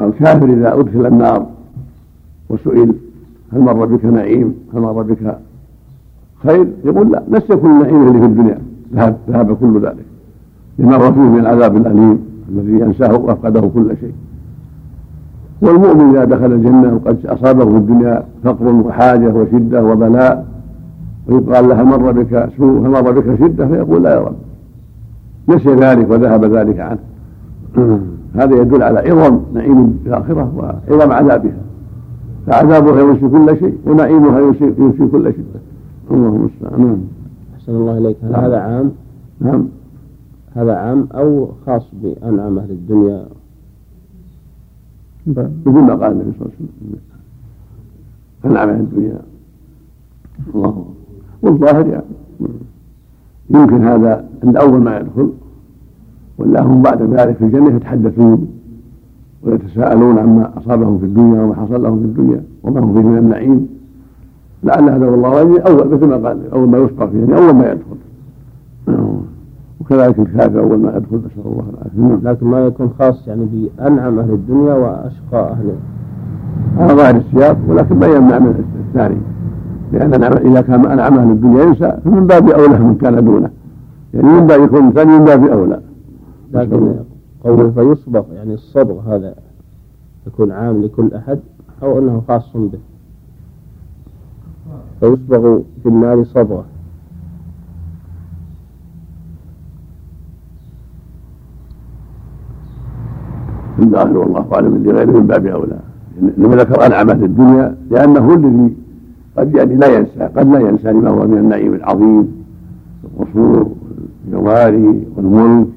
الكافر 0.00 0.44
إذا 0.44 0.80
أدخل 0.80 1.06
النار 1.06 1.46
وسئل 2.50 2.94
هل 3.52 3.60
مر 3.60 3.86
بك 3.86 4.04
نعيم؟ 4.04 4.54
هل 4.74 4.80
مر 4.80 5.02
بك 5.02 5.38
خير؟ 6.46 6.66
يقول 6.84 7.12
لا 7.12 7.22
نسي 7.30 7.56
كل 7.56 7.68
النعيم 7.68 8.08
اللي 8.08 8.18
في 8.20 8.26
الدنيا 8.26 8.58
ذهب 8.94 9.16
ذهب 9.30 9.56
كل 9.56 9.80
ذلك. 9.80 10.04
لما 10.78 10.98
فيه 10.98 11.20
من 11.20 11.38
العذاب 11.38 11.76
الأليم 11.76 12.18
الذي 12.48 12.72
ينساه 12.72 13.16
وأفقده 13.16 13.60
كل 13.60 13.96
شيء. 14.00 14.12
والمؤمن 15.62 16.10
إذا 16.10 16.24
دخل 16.24 16.52
الجنة 16.52 16.94
وقد 16.94 17.26
أصابه 17.26 17.64
في 17.64 17.76
الدنيا 17.76 18.24
فقر 18.44 18.74
وحاجة 18.74 19.34
وشدة 19.34 19.84
وبلاء 19.84 20.46
ويقال 21.26 21.68
له 21.68 21.82
مر 21.82 22.12
بك 22.12 22.48
سوء؟ 22.56 22.80
مر 22.80 23.10
بك 23.10 23.38
شدة؟ 23.40 23.66
فيقول 23.66 24.02
لا 24.02 24.14
يا 24.14 24.20
رب. 24.20 24.36
نسي 25.48 25.74
ذلك 25.74 26.10
وذهب 26.10 26.44
ذلك 26.44 26.80
عنه. 26.80 26.98
هذا 28.40 28.56
يدل 28.56 28.82
على 28.82 28.98
عظم 28.98 29.40
نعيم 29.54 29.98
الآخرة 30.06 30.52
وعظم 30.56 31.12
عذابها. 31.12 31.67
فعذابها 32.48 33.00
ينسي 33.00 33.28
كل 33.28 33.58
شيء 33.58 33.78
ونعيمها 33.86 34.40
ينسي 34.40 35.06
كل 35.12 35.32
شدة 35.32 35.60
اللهم 36.10 36.36
المستعان 36.36 36.80
نعم. 36.80 36.98
أحسن 37.56 37.72
الله 37.72 37.98
إليك. 37.98 38.16
هل 38.22 38.34
هذا 38.36 38.58
عام؟ 38.58 38.92
نعم. 39.40 39.68
هذا 40.54 40.74
عام 40.74 41.08
أو 41.14 41.48
خاص 41.66 41.82
بأنعم 42.02 42.58
أهل 42.58 42.70
الدنيا؟ 42.70 43.26
مثل 45.26 45.78
ما 45.78 45.94
قال 45.94 46.12
النبي 46.12 46.32
صلى 46.38 46.40
الله 46.40 46.52
عليه 46.58 46.68
وسلم. 46.80 47.00
أنعم 48.44 48.68
أهل 48.68 48.80
الدنيا. 48.80 49.20
الله. 50.54 50.84
والظاهر 51.42 51.86
يعني. 51.86 52.04
يمكن 53.50 53.84
هذا 53.84 54.28
عند 54.44 54.56
أول 54.56 54.80
ما 54.80 54.98
يدخل 54.98 55.32
ولا 56.38 56.62
هم 56.62 56.82
بعد 56.82 57.02
ذلك 57.02 57.36
في 57.36 57.44
الجنة 57.44 57.76
يتحدثون. 57.76 58.57
ويتساءلون 59.42 60.18
عما 60.18 60.50
أصابهم 60.58 60.98
في 60.98 61.04
الدنيا 61.04 61.42
وما 61.42 61.54
حصل 61.54 61.82
لهم 61.82 61.98
في 61.98 62.04
الدنيا 62.04 62.42
وما 62.62 62.80
هم 62.80 62.94
فيه 62.94 63.08
من 63.08 63.18
النعيم. 63.18 63.68
لعل 64.64 64.90
هذا 64.90 65.06
والله 65.06 65.36
أعلم 65.36 65.56
أول 65.56 65.88
مثل 65.88 66.06
ما 66.06 66.28
قال 66.28 66.50
أول 66.52 66.68
ما 66.68 66.78
يسقى 66.78 67.08
فيه 67.10 67.18
يعني 67.18 67.36
أول 67.36 67.54
ما 67.54 67.72
يدخل. 67.72 67.96
وكذلك 69.80 70.18
الكافر 70.18 70.60
أول 70.60 70.78
ما 70.78 70.96
يدخل 70.96 71.16
نسأل 71.16 71.52
الله 71.52 71.64
العافية. 71.74 72.30
لكن 72.30 72.46
ما 72.46 72.66
يكون 72.66 72.90
خاص 72.98 73.28
يعني 73.28 73.44
بأنعم 73.52 74.18
أهل 74.18 74.30
الدنيا 74.30 74.74
وأشقى 74.74 75.52
أهل. 75.52 75.72
هذا 76.76 76.94
ظاهر 76.94 77.16
السياق 77.16 77.56
ولكن 77.68 77.98
ما 77.98 78.06
يمنع 78.06 78.38
من 78.38 78.64
الثاني. 78.88 79.16
لأن 79.92 80.24
إذا 80.24 80.60
كان 80.60 80.86
أنعم 80.86 81.18
أهل 81.18 81.30
الدنيا 81.30 81.62
ينسى 81.62 81.98
فمن 82.04 82.26
باب 82.26 82.50
أولى 82.50 82.78
من 82.78 82.94
كان 82.94 83.24
دونه. 83.24 83.50
يعني 84.14 84.28
من 84.28 84.46
باب 84.46 84.62
يكون 84.62 84.92
ثاني 84.92 85.18
من 85.18 85.24
باب 85.24 85.44
أولى. 85.44 85.80
لكن 86.52 86.94
قوله 87.44 87.70
فيصبغ 87.70 88.32
يعني 88.32 88.54
الصبغ 88.54 89.14
هذا 89.14 89.34
يكون 90.26 90.52
عام 90.52 90.82
لكل 90.82 91.14
أحد 91.14 91.40
أو 91.82 91.98
أنه 91.98 92.22
خاص 92.28 92.56
به. 92.56 92.78
فيصبغ 95.00 95.60
في 95.82 95.88
النار 95.88 96.24
صبغة. 96.24 96.64
الظاهر 103.78 104.18
والله 104.18 104.46
أعلم 104.54 104.74
اللي 104.74 104.92
غيره 104.92 105.10
من 105.10 105.26
باب 105.26 105.46
أولى. 105.46 105.78
إنما 106.38 106.56
ذكر 106.56 106.82
أهل 106.82 106.92
الدنيا 107.24 107.76
لأنه 107.90 108.34
الذي 108.34 108.76
قد 109.36 109.54
يعني 109.54 109.74
لا 109.74 109.86
ينسى 109.86 110.20
قد 110.20 110.48
لا 110.48 110.58
ينسى 110.60 110.92
لما 110.92 111.10
هو 111.10 111.26
من 111.26 111.38
النعيم 111.38 111.74
العظيم 111.74 112.44
القصور 113.04 113.70
والجواري 114.26 115.06
والملك. 115.16 115.68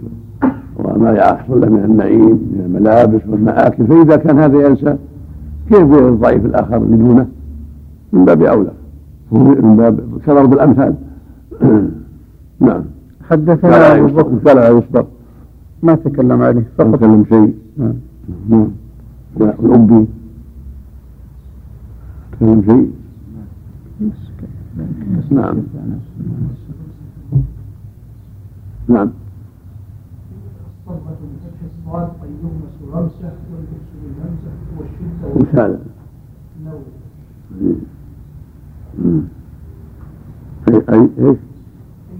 وما 0.95 1.11
يحصل 1.11 1.61
له 1.61 1.69
من 1.69 1.83
النعيم 1.83 2.29
من 2.53 2.61
الملابس 2.65 3.21
والمآكل. 3.27 3.87
فإذا 3.87 4.15
كان 4.15 4.39
هذا 4.39 4.67
ينسى 4.67 4.95
كيف 5.69 5.81
الضعيف 5.81 6.45
الآخر 6.45 6.77
اللي 6.77 6.97
دونه؟ 6.97 7.27
من 8.13 8.25
باب 8.25 8.41
أولى. 8.43 8.71
من 9.31 9.75
باب 9.77 9.99
كضرب 10.25 10.53
الأمثال 10.53 10.95
نعم. 12.59 12.83
حدثنا 13.29 13.93
أبو 13.97 14.07
بكر. 14.07 14.49
قال 14.49 14.57
لا 14.57 14.67
يصدق 14.69 15.07
ما 15.83 15.95
تكلم 15.95 16.41
عليه 16.41 16.63
فقط. 16.77 16.95
تكلم 16.95 17.25
شيء. 17.29 17.55
نعم. 17.77 17.93
نعم. 18.49 18.67
والأبي 19.37 20.05
تكلم 22.31 22.63
شيء. 22.67 22.91
نعم. 25.31 25.57
نعم. 28.87 29.09
هذا؟ 35.53 35.79
أي 40.69 40.81
أي 40.89 41.09
إيش؟ 41.19 41.37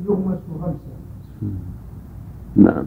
يغمس 0.08 0.40
غمسة 0.62 0.92
نعم. 2.56 2.84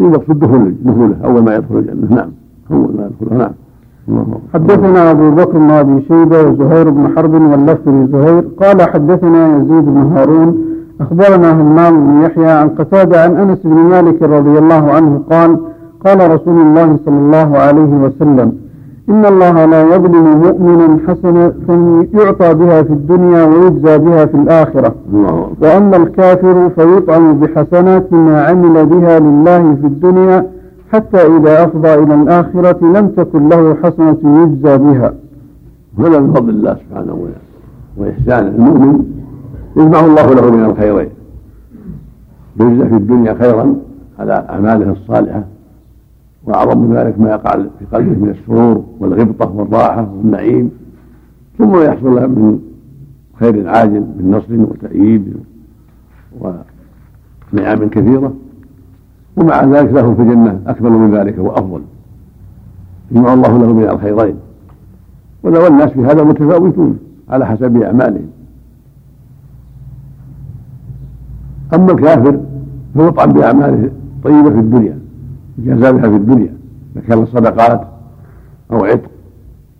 المقصود 0.00 0.38
دخول 0.38 0.74
دخوله 0.84 1.16
أول 1.24 1.42
ما 1.42 1.54
يدخل 1.54 1.78
الجنة. 1.78 2.14
نعم. 2.14 2.30
أول 2.70 2.96
ما 2.96 3.10
يدخلها 3.20 3.52
نعم. 4.08 4.26
حدثنا 4.54 5.10
أبو 5.10 5.30
بكر 5.30 5.58
بن 5.58 5.70
أبي 5.70 6.02
شيبة 6.08 6.42
وزهير 6.42 6.90
بن 6.90 7.08
حرب 7.16 7.32
واللفظ 7.32 7.88
لزهير. 7.88 8.44
قال 8.60 8.82
حدثنا 8.82 9.56
يزيد 9.56 9.84
بن 9.84 9.96
هارون. 9.96 10.64
أخبرنا 11.00 11.62
همام 11.62 12.06
بن 12.06 12.22
يحيى 12.22 12.50
عن 12.50 12.68
قتادة 12.68 13.24
عن 13.24 13.36
أنس 13.36 13.58
بن 13.64 13.76
مالك 13.76 14.22
رضي 14.22 14.58
الله 14.58 14.92
عنه 14.92 15.22
قال 15.30 15.60
قال 16.04 16.30
رسول 16.30 16.60
الله 16.60 16.98
صلى 17.04 17.18
الله 17.18 17.58
عليه 17.58 17.92
وسلم 18.04 18.52
إن 19.10 19.24
الله 19.24 19.64
لا 19.64 19.82
يظلم 19.94 20.40
مؤمنا 20.46 20.98
حسنة 21.08 21.52
يعطى 22.14 22.54
بها 22.54 22.82
في 22.82 22.92
الدنيا 22.92 23.44
ويجزى 23.44 23.98
بها 23.98 24.26
في 24.26 24.34
الآخرة. 24.34 24.94
وأما 25.62 25.96
الكافر 25.96 26.70
فيطعم 26.70 27.40
بحسنات 27.40 28.12
ما 28.12 28.44
عمل 28.44 28.86
بها 28.86 29.18
لله 29.18 29.74
في 29.74 29.86
الدنيا 29.86 30.46
حتى 30.92 31.16
إذا 31.16 31.64
أفضى 31.64 31.94
إلى 31.94 32.14
الآخرة 32.14 32.84
لم 32.86 33.08
تكن 33.08 33.48
له 33.48 33.76
حسنة 33.82 34.18
يجزى 34.24 34.78
بها. 34.78 35.14
هذا 35.98 36.20
من 36.20 36.32
فضل 36.32 36.50
الله 36.50 36.76
سبحانه 36.88 37.16
وإحسانه 37.96 38.48
المؤمن. 38.48 39.04
يجمع 39.76 40.00
الله 40.00 40.34
له 40.34 40.50
من 40.50 40.64
الخيرين. 40.64 41.08
يجزى 42.60 42.88
في 42.88 42.94
الدنيا 42.94 43.34
خيرا 43.34 43.74
على 44.18 44.46
أعماله 44.50 44.90
الصالحة. 44.90 45.42
وأعظم 46.44 46.78
من 46.78 46.96
ذلك 46.96 47.20
ما 47.20 47.30
يقع 47.30 47.52
في 47.52 47.84
قلبه 47.92 48.24
من 48.24 48.30
السرور 48.30 48.84
والغبطة 48.98 49.56
والراحة 49.56 50.12
والنعيم 50.12 50.70
ثم 51.58 51.82
يحصل 51.82 52.14
له 52.14 52.26
من 52.26 52.58
خير 53.34 53.68
عاجل 53.68 54.00
من 54.00 54.30
نصر 54.30 54.60
وتأييد 54.70 55.36
ونعم 56.40 57.88
كثيرة. 57.88 58.34
ومع 59.36 59.64
ذلك 59.64 59.92
له 59.92 60.14
في 60.14 60.22
الجنة 60.22 60.60
أكمل 60.66 60.90
من 60.90 61.14
ذلك 61.14 61.38
وأفضل. 61.38 61.82
يجمع 63.10 63.34
الله 63.34 63.58
له 63.58 63.72
من 63.72 63.84
الخيرين. 63.84 64.36
ولو 65.42 65.66
الناس 65.66 65.90
في 65.90 66.00
هذا 66.00 66.24
متفاوتون 66.24 66.98
على 67.28 67.46
حسب 67.46 67.82
أعمالهم. 67.82 68.30
أما 71.74 71.92
الكافر 71.92 72.40
فيطعم 72.94 73.32
بأعماله 73.32 73.84
الطيبة 73.84 74.50
في 74.50 74.58
الدنيا. 74.58 74.99
يجازى 75.64 75.92
بها 75.92 76.08
في 76.10 76.16
الدنيا. 76.16 76.54
إذا 76.96 77.04
كان 77.08 77.26
صدقات 77.26 77.80
أو 78.72 78.84
عتق 78.84 79.10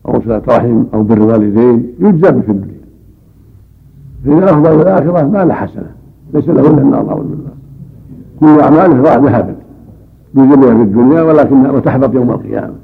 أو 0.08 0.20
صلة 0.20 0.42
رحم 0.48 0.84
أو 0.94 1.02
بر 1.02 1.22
والدين 1.22 1.86
يجزى 2.00 2.32
به 2.32 2.40
في 2.40 2.50
الدنيا. 2.50 2.80
فإذا 4.24 4.44
أفضل 4.44 4.80
الآخرة 4.80 5.28
ما 5.28 5.44
له 5.44 5.54
حسنة. 5.54 5.90
ليس 6.34 6.48
له 6.48 6.60
إلا 6.60 6.82
النار 6.82 7.10
أعوذ 7.10 7.24
بالله. 7.24 7.50
كل 8.40 8.60
أعماله 8.60 9.02
راح 9.02 9.16
ذهبت 9.16 9.56
يجزى 10.34 10.76
في 10.76 10.82
الدنيا 10.82 11.22
ولكنها 11.22 11.70
وتحبط 11.70 12.14
يوم 12.14 12.30
القيامة. 12.30 12.74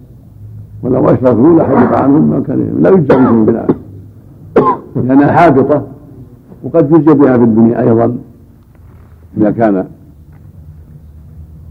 ولو 0.83 1.05
أشركوا 1.05 1.59
لحبط 1.59 1.97
عنهم 1.97 2.31
ما 2.31 2.41
كان 2.41 2.79
لا 2.81 2.91
يجزى 2.91 3.17
بهم 3.17 3.45
بالآخرة 3.45 3.77
لأنها 4.97 5.33
حابطة 5.33 5.87
وقد 6.63 6.91
يجزى 6.91 7.15
بها 7.15 7.39
في 7.39 7.45
الدنيا 7.45 7.81
أيضا 7.81 8.17
إذا 9.39 9.51
كان 9.51 9.85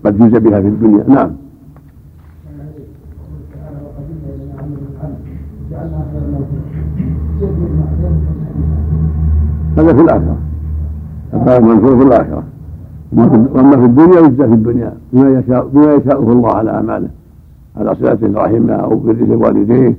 قد 0.06 0.18
جزى 0.18 0.40
بها 0.40 0.62
في 0.62 0.68
الدنيا. 0.68 1.04
نعم. 1.08 1.32
هذا 9.78 9.94
في 9.94 10.02
الآخرة. 10.02 10.38
هذا 11.34 11.60
منصور 11.60 11.98
في 11.98 12.04
الآخرة. 12.04 12.44
وأما 13.14 13.78
في 13.78 13.86
الدنيا 13.86 14.20
يجزى 14.20 14.48
في 14.48 14.54
الدنيا. 14.54 14.94
بما 15.14 15.40
يشاء 15.40 15.68
بما 15.68 15.94
يشاءه 15.94 16.32
الله 16.32 16.52
على 16.52 16.72
أعماله. 16.72 17.10
على 17.78 17.96
صلة 17.96 18.20
رحمه 18.34 18.74
أو 18.74 18.96
بر 18.96 19.26
والديه 19.30 19.96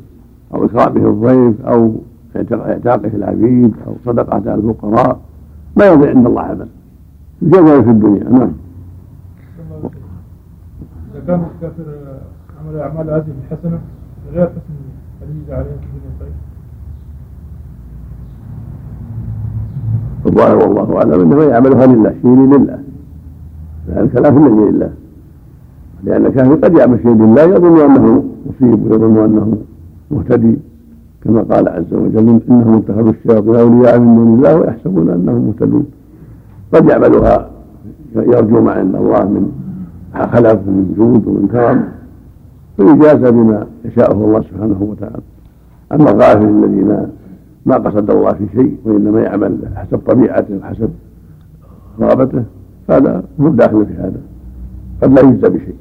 أو 0.55 0.65
إكرامه 0.65 1.09
الضيف 1.09 1.67
أو 1.67 1.93
اعتاقه 2.53 3.11
العبيد 3.15 3.75
أو 3.87 3.95
على 4.33 4.55
الفقراء. 4.55 5.19
ما 5.77 5.87
يضيع 5.87 6.11
عند 6.11 6.27
الله 6.27 6.43
عمل. 6.43 6.69
جزاء 7.43 7.83
في 7.83 7.91
الدنيا. 7.91 8.31
نعم. 8.31 8.66
كان 11.27 11.43
الكافر 11.55 11.85
عمل 12.61 12.79
أعمال 12.79 13.11
هذه 13.11 13.33
الحسنة 13.45 13.79
غير 14.33 14.47
حسن 14.47 14.75
يجزى 15.23 15.55
عليه 15.55 15.65
في 15.65 15.71
الدنيا. 15.71 16.13
طيب؟ 16.21 16.33
الظاهر 20.27 20.57
والله 20.57 20.97
أعلم 20.97 21.21
أنه 21.21 21.43
يعملها 21.43 21.87
لله 21.87 22.15
شيء 22.23 22.31
لله. 22.31 22.79
ذلك 23.89 24.15
لا 24.15 24.31
في 24.31 24.39
الذي 24.39 24.71
لله 24.71 24.91
لأن 26.05 26.27
الكافر 26.27 26.55
قد 26.55 26.79
يعمل 26.79 26.99
شيء 27.03 27.15
لله 27.15 27.43
يظن 27.43 27.81
أنه 27.81 28.25
مصيب 28.47 28.91
ويظن 28.91 29.25
أنه 29.25 29.59
مهتدي. 30.11 30.59
كما 31.25 31.43
قال 31.43 31.69
عز 31.69 31.95
وجل 31.95 32.41
إنهم 32.51 32.75
اتخذوا 32.75 33.11
الشياطين 33.11 33.55
أولياء 33.55 33.99
من 34.01 34.17
دون 34.17 34.35
الله 34.35 34.57
ويحسبون 34.57 35.11
أنهم 35.11 35.47
مهتدون. 35.47 35.87
قد 36.75 36.89
يعملها 36.89 37.51
يرجو 38.17 38.61
ما 38.61 38.73
عند 38.73 38.95
الله 38.95 39.25
من 39.25 39.66
خلف 40.23 40.69
ومن 40.69 40.95
جود 40.99 41.27
ومن 41.27 41.49
كرم 41.49 41.89
فيجازى 42.77 43.31
بما 43.31 43.67
يشاءه 43.85 44.13
الله 44.13 44.41
سبحانه 44.41 44.79
وتعالى. 44.81 45.23
أما 45.93 46.11
الغافل 46.11 46.65
الذي 46.65 46.85
ما 46.85 47.11
ما 47.67 47.77
قصد 47.77 48.11
الله 48.11 48.33
في 48.33 48.47
شيء 48.55 48.77
وإنما 48.85 49.21
يعمل 49.21 49.59
حسب 49.77 49.99
طبيعته 50.07 50.57
وحسب 50.59 50.91
رغبته 52.01 52.45
فهذا 52.89 53.25
هو 53.41 53.49
داخل 53.49 53.87
في 53.87 53.93
هذا 53.93 54.21
قد 55.03 55.13
لا 55.13 55.21
يجزى 55.21 55.49
بشيء. 55.49 55.75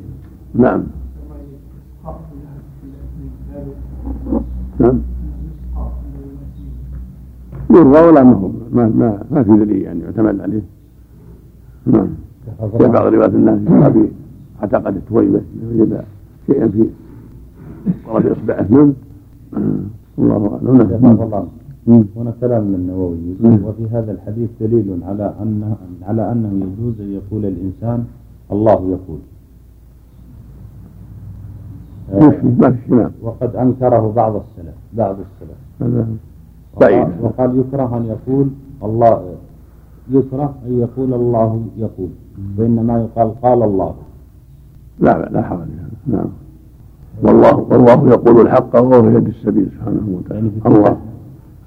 نعم. 0.56 0.84
نعم. 4.80 5.00
يروى 7.70 8.02
ولا 8.08 8.24
ما 8.24 8.52
ما 8.72 8.92
ما, 8.96 9.20
ما 9.32 9.44
في 9.44 9.50
دليل 9.52 9.82
يعني 9.82 10.00
يعتمد 10.00 10.42
عليه. 10.42 10.62
نعم. 11.86 12.08
في 12.78 12.88
بعض 12.88 13.06
روايات 13.14 13.34
الناس 13.34 13.60
أعتقد 14.62 14.96
التويبه 14.96 15.42
وجد 15.74 16.04
شيئا 16.48 16.68
في 16.68 16.90
طرف 18.08 18.26
إصبعه. 18.26 18.68
نعم. 18.72 18.94
الله 20.20 21.34
أعلم. 21.34 21.48
نعم. 21.88 22.06
هنا 22.16 22.34
كلام 22.42 22.64
من 22.64 22.76
النووي 22.76 23.18
وفي 23.64 23.88
هذا 23.92 24.12
الحديث 24.12 24.50
دليل 24.62 25.04
على 25.04 25.34
انه 25.42 25.76
على 26.02 26.32
أنه 26.32 26.66
يجوز 26.66 27.02
أن 27.02 27.12
يقول 27.12 27.46
الإنسان 27.46 28.06
الله 28.52 28.80
يقول. 28.96 29.20
نعم. 32.90 33.12
وقد 33.22 33.56
أنكره 33.56 34.12
بعض 34.16 34.36
السلف 34.36 34.76
بعض 34.94 35.16
السلف. 35.20 35.60
بعيد 36.82 37.08
وقال 37.22 37.60
يكره 37.60 37.98
أن 37.98 38.06
يقول 38.06 38.48
الله 38.84 39.36
يكره 40.10 40.54
أن 40.66 40.80
يقول 40.80 41.14
الله 41.14 41.66
يقول. 41.78 42.10
وإنما 42.58 43.02
يقال 43.02 43.42
قال 43.42 43.64
الله. 43.64 43.96
لا 45.00 45.30
لا 45.32 45.42
حرج 45.42 45.68
نعم. 46.08 46.28
والله 47.24 47.56
والله 47.56 48.10
يقول 48.10 48.42
الحق 48.42 48.76
وهو 48.76 49.10
يد 49.10 49.28
السبيل 49.28 49.70
سبحانه 49.76 50.08
وتعالى. 50.18 50.50
الله. 50.66 50.98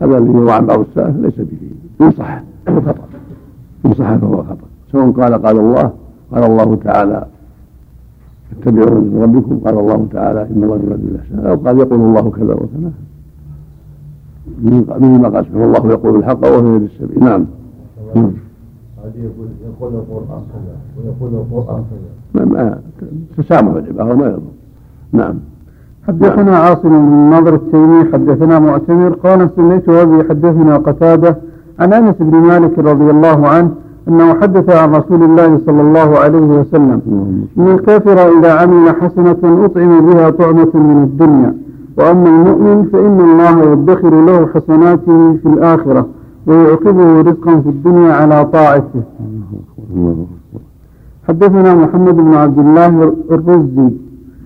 هذا 0.02 0.18
الذي 0.18 0.30
يروى 0.30 0.52
عن 0.52 0.66
بعض 0.66 0.80
السلف 0.80 1.16
ليس 1.16 1.40
به. 1.40 1.70
ان 2.00 2.11
صح 2.11 2.42
فهو 2.66 2.80
خطأ. 2.80 3.04
ان 3.87 3.94
صح 3.94 4.16
فهو 4.16 4.42
خطأ. 4.42 4.66
سواء 4.92 5.11
قال 5.11 5.42
قال 5.42 5.58
الله 5.58 5.92
قال 6.32 6.44
الله 6.44 6.76
تعالى 6.76 7.26
اتبعوا 8.52 9.00
من 9.00 9.23
ربكم 9.23 9.58
قال 9.58 9.78
الله 9.78 10.08
تعالى 10.12 10.42
إن 10.42 10.64
الله 10.64 10.76
يراد 10.76 11.04
الإحسان. 11.04 11.47
أو 11.47 11.56
قال 11.56 11.78
يقول 11.78 12.00
الله 12.00 12.30
كذا 12.30 12.54
وكذا. 12.54 12.92
مثل 14.62 15.20
ما 15.20 15.28
قال 15.28 15.44
سبحانه 15.44 15.64
الله 15.64 15.90
يقول 15.90 16.16
الحق 16.16 16.44
وهو 16.44 16.75
يهدي 16.75 16.85
السبيل. 16.85 17.25
نعم. 17.25 17.47
يقول 19.17 19.49
يقول 19.65 19.95
القرآن 19.95 20.43
كذا 20.53 20.77
ويقول 20.97 21.31
القرآن 21.35 21.83
كذا. 21.91 22.45
ما 22.45 22.79
تسامح 23.38 23.73
العباره 23.73 24.15
ما 24.15 24.27
يضر. 24.27 24.41
نعم. 25.12 25.35
حدثنا 26.09 26.59
عاصم 26.59 26.88
بن 26.88 26.95
النضر 26.95 27.55
التيمي 27.55 28.12
حدثنا 28.12 28.59
معتمر 28.59 29.12
قال 29.12 29.50
سمعت 29.57 29.88
أبي 29.88 30.29
حدثنا 30.29 30.77
قتادة 30.77 31.37
عن 31.79 31.93
أنس 31.93 32.15
بن 32.21 32.37
مالك 32.37 32.79
رضي 32.79 33.11
الله 33.11 33.49
عنه 33.49 33.71
أنه 34.09 34.41
حدث 34.41 34.71
عن 34.71 34.95
رسول 34.95 35.23
الله 35.23 35.61
صلى 35.67 35.81
الله 35.81 36.19
عليه 36.19 36.41
وسلم. 36.41 37.00
ان 37.59 37.69
الكافر 37.69 38.38
إذا 38.38 38.53
عمل 38.53 38.88
حسنة 39.00 39.65
أطعم 39.65 40.07
بها 40.07 40.31
طعمة 40.31 40.71
من 40.75 41.03
الدنيا 41.03 41.55
وأما 41.97 42.29
المؤمن 42.29 42.88
فإن 42.93 43.21
الله 43.21 43.73
يدخر 43.73 44.25
له 44.25 44.47
حسناته 44.47 45.37
في 45.43 45.47
الآخرة. 45.47 46.07
ويعقبه 46.49 47.21
رزقا 47.21 47.61
في 47.61 47.69
الدنيا 47.69 48.12
على 48.12 48.44
طاعته. 48.44 49.03
حدثنا 51.29 51.75
محمد 51.75 52.16
بن 52.16 52.35
عبد 52.35 52.59
الله 52.59 53.12
الرزي. 53.31 53.90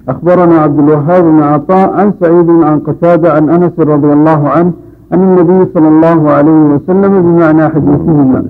أخبرنا 0.09 0.55
عبد 0.55 0.79
الوهاب 0.79 1.25
بن 1.25 1.41
عطاء 1.43 1.93
عن 1.93 2.13
سعيد 2.21 2.51
عن 2.51 2.79
قتادة 2.81 3.33
عن 3.33 3.51
أنس 3.51 3.73
رضي 3.79 4.13
الله 4.13 4.49
عنه 4.49 4.73
عن 5.13 5.23
النبي 5.23 5.71
صلى 5.75 5.89
الله 5.89 6.31
عليه 6.31 6.61
وسلم 6.75 7.23
بمعنى 7.23 7.69
حديثهما. 7.69 8.45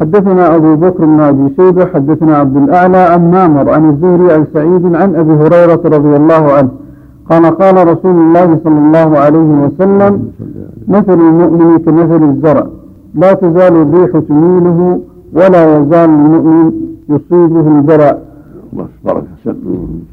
حدثنا 0.00 0.56
أبو 0.56 0.76
بكر 0.76 1.04
بن 1.04 1.20
أبي 1.20 1.54
شيبة 1.56 1.86
حدثنا 1.86 2.36
عبد 2.36 2.56
الأعلى 2.56 2.96
عن 2.96 3.30
مامر 3.30 3.70
عن 3.70 3.90
الزهري 3.90 4.32
عن 4.32 4.46
سعيد 4.54 4.94
عن 4.94 5.14
أبي 5.14 5.32
هريرة 5.32 5.82
رضي 5.84 6.16
الله 6.16 6.52
عنه. 6.52 6.68
قال 7.30 7.44
قال 7.44 7.88
رسول 7.88 8.16
الله 8.16 8.58
صلى 8.64 8.78
الله 8.78 9.18
عليه 9.18 9.50
وسلم 9.64 10.12
مثل 10.88 11.18
المؤمن 11.20 11.78
كمثل 11.78 12.22
الزرع. 12.30 12.66
لا 13.14 13.32
تزال 13.32 13.74
الريح 13.76 14.10
تميله 14.28 15.00
ولا 15.32 15.62
يزال 15.78 16.10
المؤمن 16.10 16.72
يصيبه 17.08 17.66
البلاء 17.78 18.16
بارك 19.04 19.24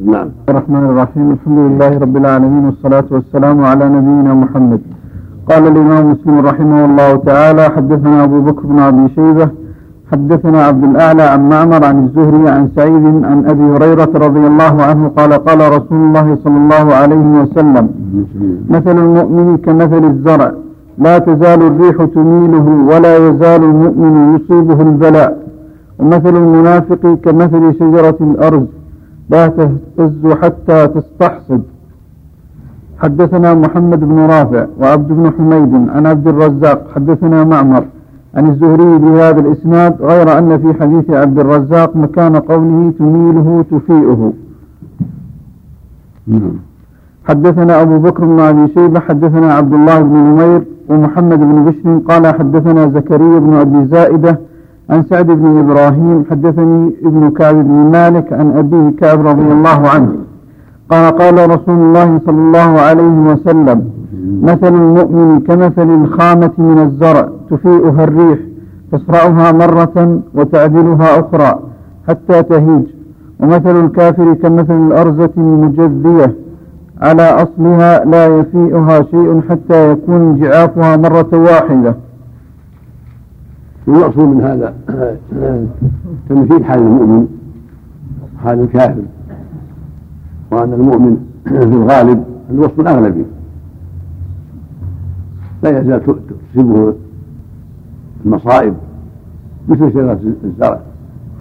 نعم. 0.05 0.27
الرحمن 0.49 0.83
الرحيم. 0.91 1.31
الحمد 1.31 1.59
لله 1.59 1.97
رب 1.97 2.17
العالمين 2.17 2.65
والصلاة 2.65 3.05
والسلام 3.12 3.57
على 3.62 3.86
نبينا 3.89 4.33
محمد. 4.33 4.81
قال 5.49 5.67
الإمام 5.67 6.12
مسلم 6.12 6.39
رحمه 6.39 6.86
الله 6.86 7.15
تعالى 7.15 7.63
حدثنا 7.75 8.23
أبو 8.23 8.41
بكر 8.41 8.63
بن 8.67 8.79
أبي 8.79 9.09
شيبة 9.15 9.49
حدثنا 10.13 10.60
عبد 10.69 10.84
الأعلى 10.84 11.23
عن 11.23 11.49
معمر 11.49 11.82
عن 11.86 11.97
الزهري 12.06 12.49
عن 12.49 12.69
سعيد 12.76 13.06
عن 13.32 13.39
أبي 13.52 13.63
هريرة 13.63 14.12
رضي 14.26 14.47
الله 14.52 14.76
عنه 14.89 15.08
قال 15.17 15.32
قال 15.34 15.60
رسول 15.78 15.99
الله 16.08 16.38
صلى 16.43 16.58
الله 16.63 16.86
عليه 17.02 17.26
وسلم 17.41 17.86
مثل 18.69 18.97
المؤمن 19.06 19.58
كمثل 19.58 20.04
الزرع 20.13 20.52
لا 20.97 21.15
تزال 21.28 21.62
الريح 21.62 21.97
تميله 22.17 22.67
ولا 22.89 23.13
يزال 23.28 23.62
المؤمن 23.63 24.13
يصيبه 24.36 24.82
البلاء. 24.82 25.32
ومثل 25.99 26.36
المنافق 26.43 27.04
كمثل 27.26 27.63
شجرة 27.80 28.17
الأرز 28.21 28.67
لا 29.30 29.47
تهتز 29.47 30.23
حتى 30.41 30.88
تستحصد. 30.88 31.62
حدثنا 33.02 33.54
محمد 33.54 33.99
بن 33.99 34.19
رافع 34.19 34.65
وعبد 34.80 35.08
بن 35.08 35.32
حميد 35.38 35.73
عن 35.95 36.06
عبد 36.06 36.28
الرزاق 36.28 36.80
حدثنا 36.95 37.43
معمر 37.43 37.84
عن 38.36 38.50
الزهري 38.50 38.98
بهذا 38.98 39.39
الإسناد 39.39 40.02
غير 40.02 40.38
أن 40.38 40.58
في 40.58 40.82
حديث 40.82 41.10
عبد 41.10 41.39
الرزاق 41.39 41.96
مكان 41.96 42.36
قوله 42.36 42.93
تميله 43.00 43.65
تفيئه 43.72 44.34
نعم. 46.28 46.54
حدثنا 47.28 47.82
أبو 47.82 47.98
بكر 47.98 48.26
بن 48.26 48.39
أبي 48.39 48.74
شيبة 48.74 49.00
حدثنا 49.00 49.54
عبد 49.54 49.74
الله 49.74 50.02
بن 50.02 50.15
نمير 50.15 50.62
ومحمد 50.89 51.39
بن 51.39 51.65
بشر 51.65 51.98
قال 52.10 52.28
حدثنا 52.28 52.88
زكريا 52.88 53.39
بن 53.39 53.54
أبي 53.54 53.86
زائدة 53.88 54.39
عن 54.89 55.04
سعد 55.04 55.28
بن 55.28 55.58
إبراهيم 55.58 56.26
حدثني 56.32 56.91
ابن 57.06 57.30
كعب 57.30 57.56
بن 57.56 57.91
مالك 57.91 58.34
عن 58.34 58.52
أبيه 58.52 58.98
كعب 59.00 59.28
رضي 59.28 59.52
الله 59.52 59.89
عنه 59.89 60.12
قال 60.89 61.17
قال 61.17 61.50
رسول 61.50 61.76
الله 61.76 62.19
صلى 62.26 62.38
الله 62.38 62.80
عليه 62.82 63.32
وسلم 63.32 64.03
مثل 64.41 64.76
المؤمن 64.76 65.39
كمثل 65.39 66.04
الخامة 66.04 66.52
من 66.58 66.80
الزرع 66.80 67.30
تفيئها 67.50 68.04
الريح 68.04 68.39
تصرعها 68.91 69.52
مرة 69.52 70.22
وتعدلها 70.34 71.19
أخرى 71.19 71.60
حتى 72.08 72.43
تهيج. 72.43 72.84
ومثل 73.39 73.86
الكافر 73.86 74.34
كمثل 74.34 74.88
الأرزة 74.88 75.30
المجذية 75.38 76.36
على 77.02 77.24
أصلها 77.24 78.06
لا 78.06 78.26
يفيئها 78.39 79.02
شيء 79.04 79.41
حتى 79.50 79.91
يكون 79.91 80.22
انجعافها 80.22 80.98
مرة 80.98 81.30
واحدة. 81.34 81.96
المقصود 83.88 84.28
من 84.28 84.41
هذا 84.41 84.74
تمثيل 86.30 86.65
حال 86.65 86.80
المؤمن 86.80 87.28
حال 88.43 88.60
الكافر 88.60 89.04
وأن 90.52 90.74
المؤمن 90.74 91.17
في 91.46 91.76
الغالب 91.76 92.24
الوصف 92.52 92.80
الأغلبي. 92.80 93.26
لا 95.63 95.80
يزال 95.80 96.02
تصيبه 96.54 96.93
المصائب. 98.26 98.76
مثل 99.67 99.91
شجرة 99.91 100.19
الزرع 100.43 100.82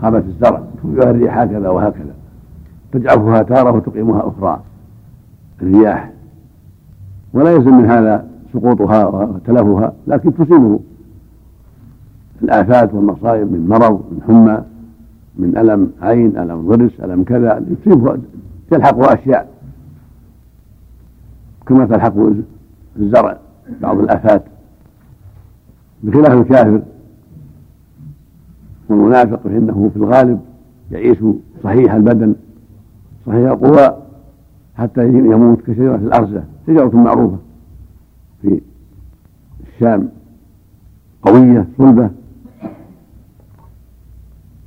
خامة 0.02 0.18
الزرع 0.18 0.62
تفيها 0.82 1.10
الريح 1.10 1.38
هكذا 1.38 1.68
وهكذا. 1.68 2.14
تجعفها 2.92 3.42
تارة 3.42 3.76
وتقيمها 3.76 4.28
أخرى. 4.28 4.60
الرياح. 5.62 6.12
ولا 7.34 7.50
يلزم 7.50 7.76
من 7.76 7.90
هذا 7.90 8.26
سقوطها 8.52 9.06
وتلفها 9.06 9.92
لكن 10.06 10.34
تصيبه. 10.34 10.80
الآفات 12.42 12.94
والمصائب 12.94 13.52
من 13.52 13.68
مرض 13.68 14.02
من 14.12 14.22
حمى 14.26 14.62
من 15.36 15.56
ألم 15.56 15.90
عين 16.02 16.38
ألم 16.38 16.68
ضرس 16.68 17.00
ألم 17.00 17.24
كذا 17.24 17.64
تصيبه 17.84 18.18
تلحقه 18.70 19.14
أشياء. 19.14 19.48
كما 21.66 21.86
تلحق 21.86 22.14
الزرع. 22.98 23.38
بعض 23.80 23.98
الآفات. 23.98 24.44
بخلاف 26.02 26.32
الكافر 26.32 26.82
والمنافق 28.88 29.40
فإنه 29.42 29.90
في 29.92 29.96
الغالب 29.96 30.40
يعيش 30.90 31.18
صحيح 31.64 31.92
البدن 31.92 32.34
صحيح 33.26 33.50
القوى 33.50 34.02
حتى 34.74 35.08
يموت 35.08 35.60
كشجرة 35.60 35.96
الأرزة. 35.96 36.44
شجرة 36.66 36.96
معروفة 36.96 37.38
في 38.42 38.60
الشام. 39.66 40.08
قوية 41.22 41.66
صلبة. 41.78 42.10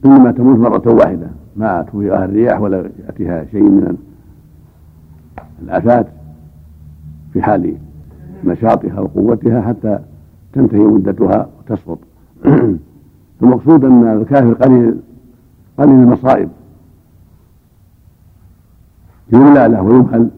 إنما 0.05 0.31
تموت 0.31 0.59
مرة 0.59 0.93
واحدة. 0.93 1.27
ما 1.55 1.81
تفيها 1.81 2.25
الرياح 2.25 2.61
ولا 2.61 2.89
يأتيها 3.05 3.45
شيء 3.45 3.63
من 3.63 3.97
الآفات 5.61 6.07
في 7.33 7.41
حال 7.41 7.75
نشاطها 8.43 8.99
وقوتها 8.99 9.61
حتى 9.61 9.99
تنتهي 10.53 10.79
مدتها 10.79 11.49
وتسقط. 11.59 11.99
المقصود 13.41 13.85
أن 13.85 14.03
الكافر 14.03 14.53
قليل 14.53 14.95
قليل 15.77 15.99
المصائب. 15.99 16.49
يولى 19.33 19.67
له 19.67 19.81
ويمهل 19.81 20.29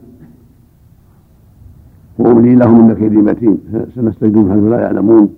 وأملي 2.19 2.55
لهم 2.55 2.89
إن 2.89 2.95
كيدي 2.95 3.17
متين. 3.17 3.57
سنستجدون 3.95 4.51
حيث 4.51 4.63
لا 4.63 4.81
يعلمون. 4.81 5.33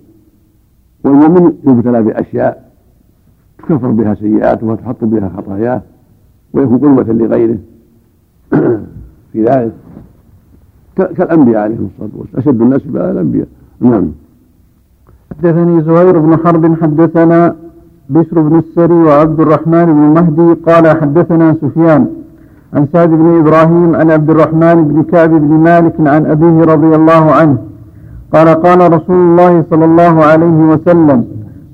والمؤمن 1.04 1.52
يبتلى 1.66 2.02
بأشياء 2.02 2.70
تكفر 3.58 3.90
بها 3.90 4.14
سيئاته 4.14 4.66
وتحط 4.66 5.04
بها 5.04 5.28
خطاياه 5.36 5.82
ويكون 6.52 6.78
قربة 6.78 7.12
لغيره. 7.12 7.58
في 9.32 9.44
ذلك 9.44 9.72
كالأنبياء 11.06 11.62
عليهم 11.62 11.88
الصلاة 11.94 12.10
والسلام 12.18 12.38
أشد 12.38 12.62
الناس 12.62 12.82
بلاء 12.82 13.10
الأنبياء. 13.10 13.46
نعم. 13.80 14.08
حدثني 15.30 15.82
زهير 15.82 16.18
بن 16.18 16.36
حرب 16.36 16.82
حدثنا 16.82 17.54
بشر 18.10 18.40
بن 18.40 18.58
السري 18.58 18.94
وعبد 18.94 19.40
الرحمن 19.40 19.84
بن 19.84 20.20
مهدي 20.20 20.60
قال 20.66 21.00
حدثنا 21.00 21.54
سفيان 21.54 22.06
عن 22.74 22.86
سعد 22.92 23.08
بن 23.08 23.38
إبراهيم 23.38 23.96
عن 23.96 24.10
عبد 24.10 24.30
الرحمن 24.30 24.88
بن 24.88 25.02
كعب 25.02 25.30
بن 25.30 25.54
مالك 25.54 25.94
عن 26.00 26.26
أبيه 26.26 26.64
رضي 26.64 26.96
الله 26.96 27.32
عنه. 27.32 27.58
قال 28.34 28.48
قال 28.48 28.92
رسول 28.92 29.16
الله 29.16 29.64
صلى 29.70 29.84
الله 29.84 30.24
عليه 30.24 30.68
وسلم 30.72 31.24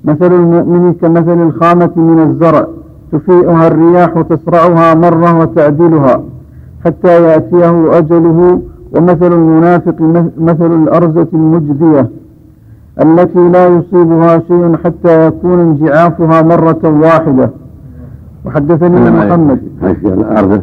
مثل 0.05 0.33
المؤمن 0.33 0.93
كمثل 0.93 1.41
الخامة 1.41 1.91
من 1.95 2.19
الزرع 2.19 2.67
تفيئها 3.11 3.67
الرياح 3.67 4.21
تسرعها 4.29 4.93
مرة 4.93 5.39
وتعدلها 5.39 6.23
حتى 6.85 7.23
يأتيه 7.23 7.97
أجله 7.97 8.61
ومثل 8.97 9.33
المنافق 9.33 10.01
مثل 10.37 10.73
الأرزة 10.83 11.27
المجدية 11.33 12.09
التي 13.01 13.49
لا 13.49 13.67
يصيبها 13.67 14.39
شيء 14.47 14.77
حتى 14.83 15.27
يكون 15.27 15.59
انجعافها 15.59 16.41
مرة 16.41 16.79
واحدة. 16.83 17.49
وحدثني 18.45 19.11
محمد. 19.11 19.59
الأرزة؟ 20.05 20.61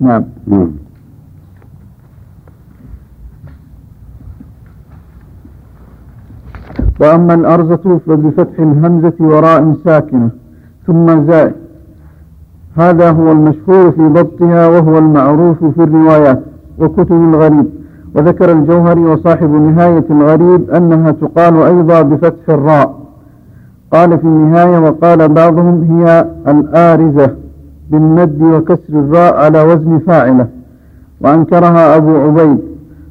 نعم. 0.00 0.24
نعم 0.46 0.70
وأما 7.00 7.34
الأرزة 7.34 7.98
فبفتح 8.06 8.58
الهمزة 8.58 9.12
وراء 9.20 9.74
ساكنة 9.84 10.30
ثم 10.86 11.26
زاء 11.26 11.54
هذا 12.76 13.10
هو 13.10 13.32
المشهور 13.32 13.90
في 13.90 14.08
ضبطها 14.08 14.68
وهو 14.68 14.98
المعروف 14.98 15.64
في 15.64 15.82
الروايات. 15.82 16.42
وكتب 16.82 17.12
الغريب. 17.12 17.66
وذكر 18.14 18.52
الجوهري 18.52 19.00
وصاحب 19.00 19.50
نهاية 19.50 20.04
الغريب 20.10 20.70
أنها 20.70 21.10
تقال 21.10 21.56
أيضا 21.56 22.02
بفتح 22.02 22.48
الراء. 22.48 22.94
قال 23.92 24.18
في 24.18 24.24
النهاية 24.24 24.78
وقال 24.78 25.28
بعضهم 25.28 25.84
هي 25.90 26.26
الآرزة 26.48 27.30
بالمد 27.90 28.42
وكسر 28.42 28.92
الراء 28.92 29.34
على 29.34 29.62
وزن 29.62 29.98
فاعلة. 30.06 30.46
وأنكرها 31.20 31.96
أبو 31.96 32.16
عبيد. 32.16 32.58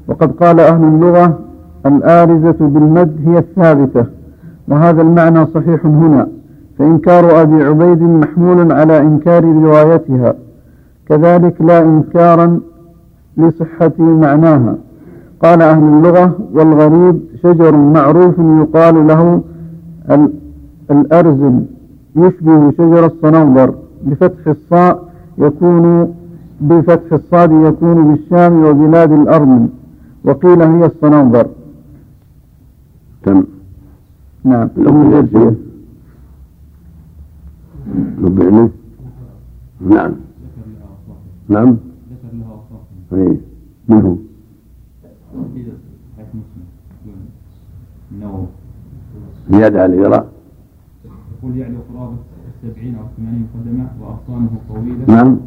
وقد 0.08 0.32
قال 0.32 0.60
أهل 0.60 0.84
اللغة 0.84 1.40
الآرزة 1.86 2.56
بالمد 2.60 3.16
هي 3.26 3.38
الثابتة. 3.38 4.06
وهذا 4.68 5.02
المعنى 5.02 5.46
صحيح 5.46 5.86
هنا. 5.86 6.28
فإنكار 6.80 7.42
أبي 7.42 7.64
عبيد 7.64 8.02
محمول 8.04 8.72
على 8.72 9.00
إنكار 9.00 9.44
روايتها. 9.44 10.34
كذلك 11.10 11.62
لا 11.62 11.82
إنكارا 11.82 12.60
لصحة 13.42 13.92
معناها. 14.00 14.76
قال 15.44 15.62
أهل 15.62 15.84
اللغة 15.84 16.38
والغريب 16.54 17.20
شجر 17.44 17.76
معروف 17.78 18.36
يقال 18.40 19.08
له 19.08 19.42
الأرزل 20.92 21.66
يشبه 22.16 22.72
شجر 22.72 23.06
الصنوبر. 23.06 23.74
بفتح 24.04 24.48
الصاء 24.48 25.04
يكون 25.38 26.14
بفتح 26.62 27.14
الصاد 27.14 27.52
يكون 27.52 27.98
بالشام 28.08 28.66
وبلاد 28.66 29.12
الأرمن. 29.12 29.70
وقيل 30.24 30.62
هي 30.62 30.86
الصنوبر. 30.86 31.48
تم. 33.24 33.44
نعم. 34.44 34.70
نبعني 38.22 38.70
نعم. 41.50 41.78
نعم 43.12 43.22
اي 43.22 43.38
منه 43.90 44.18
زيادة 49.52 49.84
على 49.84 49.94
الإراء. 49.96 50.32
يقول 51.38 51.58
يعني 51.58 51.76
قرابة 51.94 52.16
السبعين 52.64 52.96
أو 52.96 53.06
الثمانين 53.06 53.48
قدمة 53.56 53.88
وأغصانه 54.02 54.50
طويلة. 54.70 55.06
نعم. 55.08 55.38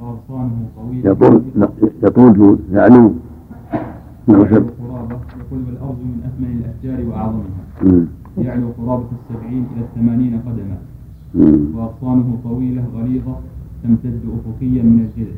وأغصانه 0.00 0.68
طويلة. 0.76 1.10
يطول 1.10 1.42
يطول 2.02 2.58
يعلو 2.72 3.14
نعم. 4.28 4.42
قرابة 4.42 5.16
يقول 5.40 5.60
والأرض 5.66 5.98
من 5.98 6.20
أثمن 6.24 6.62
الأشجار 6.64 7.08
وأعظمها. 7.08 8.06
يعلو 8.38 8.68
قرابة 8.78 9.08
السبعين 9.18 9.66
إلى 9.76 9.84
الثمانين 9.84 10.40
قدمة 10.46 10.76
وأغصانه 11.74 12.38
طويلة 12.44 12.84
غليظة 12.94 13.36
تمتد 13.82 14.20
أفقيا 14.38 14.82
من 14.82 15.00
الجذع 15.00 15.36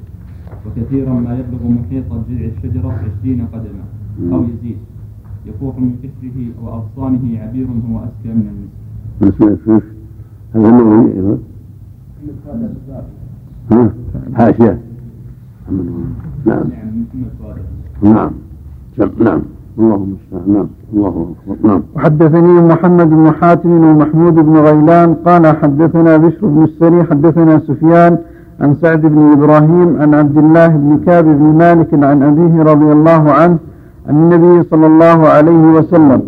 وكثيرا 0.67 1.13
ما 1.13 1.39
يبلغ 1.39 1.69
محيط 1.69 2.05
جذع 2.29 2.47
الشجرة 2.57 2.93
عشرين 2.93 3.47
قدما 3.53 3.85
أو 4.37 4.43
يزيد. 4.45 4.77
يفوح 5.47 5.79
من 5.79 5.97
قشره 6.03 6.39
وأغصانه 6.63 7.41
عبير 7.43 7.67
هو 7.67 7.99
أزكى 7.99 8.35
من 8.35 8.67
المسك. 9.23 9.83
هذا 10.55 10.69
النووي 10.69 11.13
أيضا. 11.13 11.39
ها؟ 13.71 13.91
حاشية. 14.35 14.79
نعم. 16.47 16.71
نعم. 18.03 18.31
نعم. 19.19 19.43
اللهم 19.79 20.17
نعم. 20.47 20.69
الله 20.93 21.35
أكبر. 21.49 21.69
نعم. 21.69 21.83
وحدثني 21.95 22.61
محمد 22.61 23.11
بن 23.11 23.31
حاتم 23.41 23.71
ومحمود 23.71 24.35
بن 24.35 24.57
غيلان 24.57 25.15
قال 25.15 25.47
حدثنا 25.47 26.17
بشر 26.17 26.47
بن 26.47 26.65
السري 26.65 27.05
حدثنا 27.05 27.59
سفيان 27.59 28.19
عن 28.61 28.75
سعد 28.75 29.01
بن 29.01 29.33
إبراهيم 29.33 29.97
عن 30.01 30.15
عبد 30.15 30.39
الله 30.39 30.69
بن 30.69 31.01
كعب 31.07 31.25
بن 31.25 31.55
مالك 31.59 31.95
عن 31.95 32.23
أبيه 32.23 32.63
رضي 32.63 32.93
الله 32.93 33.33
عنه 33.33 33.59
عن 34.09 34.17
النبي 34.17 34.63
صلى 34.63 34.87
الله 34.87 35.29
عليه 35.29 35.65
وسلم. 35.77 36.23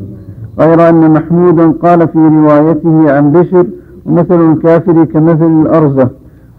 غير 0.58 0.88
أن 0.88 1.10
محمودا 1.10 1.72
قال 1.72 2.08
في 2.08 2.18
روايته 2.18 3.12
عن 3.12 3.32
بشر 3.32 3.66
ومثل 4.06 4.52
الكافر 4.52 5.04
كمثل 5.04 5.62
الأرزة. 5.62 6.08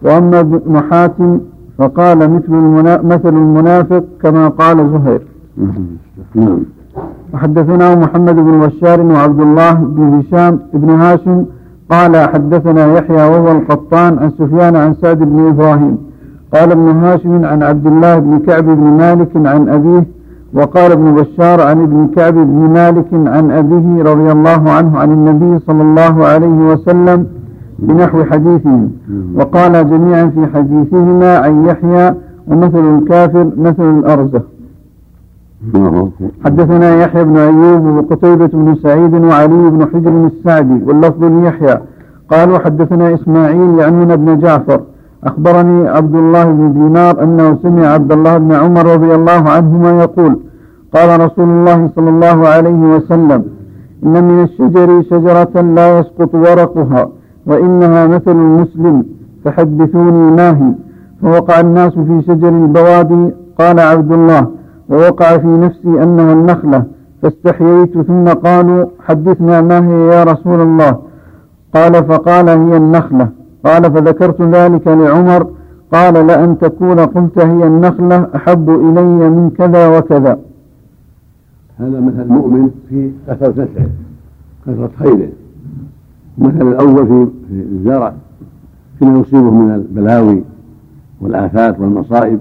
وأما 0.04 0.40
ابن 0.40 0.82
حاتم 0.90 1.40
فقال 1.78 2.18
مثل 2.18 2.54
المنا... 2.54 3.02
مثل 3.02 3.30
المنافق 3.30 4.04
كما 4.22 4.48
قال 4.48 4.78
زهير. 4.78 5.22
نعم. 6.36 6.60
وحدثنا 7.34 7.96
محمد 7.96 8.36
بن 8.36 8.60
بشار 8.60 9.02
وعبد 9.02 9.42
الله 9.42 9.74
بن 9.74 10.04
هشام 10.20 10.60
بن 10.74 10.90
هاشم 10.90 11.46
قال 11.92 12.16
حدثنا 12.16 12.94
يحيى 12.98 13.16
وهو 13.30 13.52
القطان 13.52 14.20
عن 14.20 14.32
سفيان 14.40 14.76
عن 14.76 14.94
سعد 15.02 15.20
بن 15.20 15.48
إبراهيم. 15.48 15.98
قال 16.54 16.72
ابن 16.72 16.88
هاشم 16.90 17.46
عن 17.46 17.64
عبد 17.64 17.88
الله 17.88 18.20
بن 18.20 18.40
كعب 18.40 18.64
بن 18.66 18.84
مالك 18.84 19.30
عن 19.36 19.70
أبيه 19.70 20.04
وقال 20.54 20.92
ابن 20.92 21.16
بشار 21.16 21.62
عن 21.62 21.82
ابن 21.84 22.08
كعب 22.16 22.34
بن 22.34 22.70
مالك 22.74 23.08
عن 23.14 23.52
أبيه 23.52 24.04
رضي 24.04 24.32
الله 24.32 24.72
عنه 24.72 24.98
عن 24.98 25.12
النبي 25.12 25.60
صلى 25.60 25.82
الله 25.82 26.26
عليه 26.26 26.72
وسلم 26.72 27.26
بنحو 27.80 28.24
حديثهم 28.24 28.92
وقال 29.36 29.90
جميعا 29.90 30.26
في 30.28 30.48
حديثهما 30.56 31.38
عن 31.38 31.66
يحيى 31.66 32.14
ومثل 32.48 32.98
الكافر 32.98 33.52
مثل 33.58 33.98
الأرزة 34.00 34.42
حدثنا 36.46 36.96
يحيى 36.96 37.24
بن 37.24 37.38
أيوب 37.38 37.86
وقتيبة 37.86 38.48
بن 38.48 38.76
سعيد 38.76 39.14
وعلي 39.14 39.70
بن 39.70 39.86
حجر 39.94 40.26
السعدي 40.26 40.84
واللفظ 40.86 41.24
ليحيى 41.24 41.78
قالوا 42.32 42.60
حدثنا 42.60 43.14
إسماعيل 43.14 43.80
يعنون 43.80 44.16
بن 44.16 44.40
جعفر. 44.40 44.82
أخبرني 45.24 45.90
عبد 45.90 46.16
الله 46.16 46.46
بن 46.46 46.74
دينار 46.74 47.24
أنه 47.24 47.58
سمع 47.64 47.88
عبد 47.88 48.12
الله 48.12 48.38
بن 48.38 48.52
عمر 48.52 48.86
رضي 48.86 49.16
الله 49.16 49.50
عنهما 49.50 49.92
يقول 50.04 50.40
قال 50.94 51.20
رسول 51.22 51.50
الله 51.50 51.90
صلى 51.96 52.10
الله 52.10 52.48
عليه 52.48 52.96
وسلم 52.96 53.44
إن 54.04 54.24
من 54.24 54.44
الشجر 54.44 55.02
شجرة 55.02 55.62
لا 55.62 56.00
يسقط 56.00 56.36
ورقها 56.36 57.10
وإنها 57.46 58.08
مثل 58.08 58.32
المسلم 58.32 59.04
فحدثوني 59.46 60.32
ما 60.32 60.50
هي؟ 60.50 60.74
فوقع 61.22 61.60
الناس 61.60 61.94
في 61.94 62.22
شجر 62.28 62.50
البوادي. 62.50 63.32
قال 63.60 63.80
عبد 63.80 64.12
الله 64.12 64.48
ووقع 64.92 65.38
في 65.38 65.48
نفسي 65.48 66.04
أنها 66.04 66.34
النخلة 66.34 66.84
فاستحييت 67.22 68.02
ثم 68.02 68.26
قالوا 68.26 68.86
حدثنا 69.00 69.62
ما 69.62 69.88
هي 69.88 70.16
يا 70.16 70.24
رسول 70.24 70.62
الله؟ 70.62 71.00
قال 71.76 71.94
فقال 71.94 72.50
هي 72.50 72.78
النخلة. 72.78 73.30
قال 73.66 73.84
فذكرت 73.84 74.42
ذلك 74.42 74.88
لعمر؟ 74.88 75.48
قال 75.94 76.28
لأن 76.28 76.58
تكون. 76.60 77.00
قلت 77.00 77.38
هي 77.40 77.68
النخلة 77.68 78.28
أحب 78.36 78.70
إلي 78.70 79.30
من 79.30 79.50
كذا 79.58 79.98
وكذا. 79.98 80.40
هذا 81.80 82.00
مثل 82.00 82.22
المؤمن 82.22 82.70
في 82.90 83.12
كثرة 83.28 83.50
نفعه 83.50 83.90
كثرة 84.68 84.92
خيره. 85.00 85.30
المثل 86.38 86.68
الأول 86.68 87.08
في 87.08 87.28
الزرع 87.52 88.14
فيما 89.00 89.20
يصيبه 89.20 89.52
من 89.52 89.76
البلاوي 89.76 90.44
والآفات 91.22 91.80
والمصائب 91.80 92.40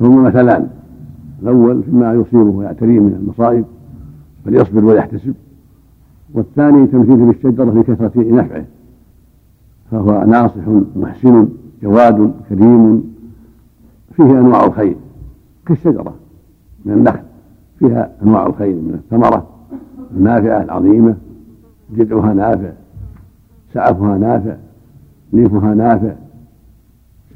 فهما 0.00 0.22
مثلان. 0.22 0.68
الأول 1.42 1.82
فيما 1.82 2.14
يصيبه 2.14 2.50
ويعتريه 2.50 3.00
من 3.00 3.14
المصائب 3.22 3.64
فليصبر 4.44 4.84
ويحتسب. 4.84 5.34
والثاني 6.34 6.86
تمثيل 6.86 7.16
بالشجرة 7.16 7.70
في 7.70 7.82
كثرة 7.82 8.12
نفعه 8.16 8.64
فهو 9.90 10.24
ناصح 10.26 10.68
محسن 10.96 11.48
جواد 11.82 12.32
كريم 12.48 13.14
فيه 14.16 14.24
أنواع 14.24 14.64
الخير 14.64 14.96
كالشجرة 15.66 16.14
من 16.84 16.92
النخل 16.92 17.20
فيها 17.78 18.10
أنواع 18.22 18.46
الخير 18.46 18.74
من 18.74 18.94
الثمرة 18.94 19.46
النافعة 20.16 20.62
العظيمة 20.62 21.16
جذعها 21.96 22.34
نافع 22.34 22.72
سعفها 23.74 24.18
نافع 24.18 24.56
ليفها 25.32 25.74
نافع 25.74 26.12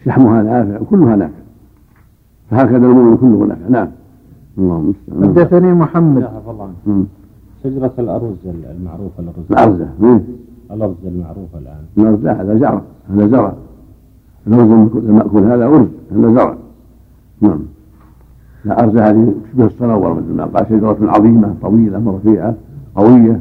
شحمها 0.04 0.42
نافع 0.42 0.84
كلها 0.90 1.16
نافع. 1.16 1.45
فهكذا 2.50 2.86
المؤمن 2.86 3.16
كله 3.16 3.46
نافع 3.46 3.68
نعم. 3.68 3.88
اللهم 4.58 4.94
حدثني 5.22 5.72
محمد. 5.72 6.28
شجرة 7.64 7.92
الأرز 7.98 8.36
المعروفة 8.46 9.18
الأرز. 9.18 9.44
الأرزة 9.50 9.88
الأرز 10.70 10.94
المعروفة 11.06 11.58
الآن. 11.58 11.82
الأرز 11.98 12.26
هذا 12.26 12.58
زرع. 12.58 12.82
هذا 13.10 13.26
زرع. 13.26 13.52
الأرز 14.46 14.70
المأكول 14.96 15.42
هذا 15.42 15.66
أرز 15.66 15.88
هذا 16.12 16.34
زرع. 16.34 16.56
نعم. 17.40 17.58
الأرز 18.66 18.96
هذه 18.96 19.34
تشبه 19.44 19.66
الصنوبر 19.66 20.14
مثل 20.14 20.32
ما 20.32 20.44
قال 20.44 20.66
شجرة 20.68 20.98
عظيمة 21.02 21.54
طويلة 21.62 21.98
مرفيعة 21.98 22.54
قوية 22.96 23.40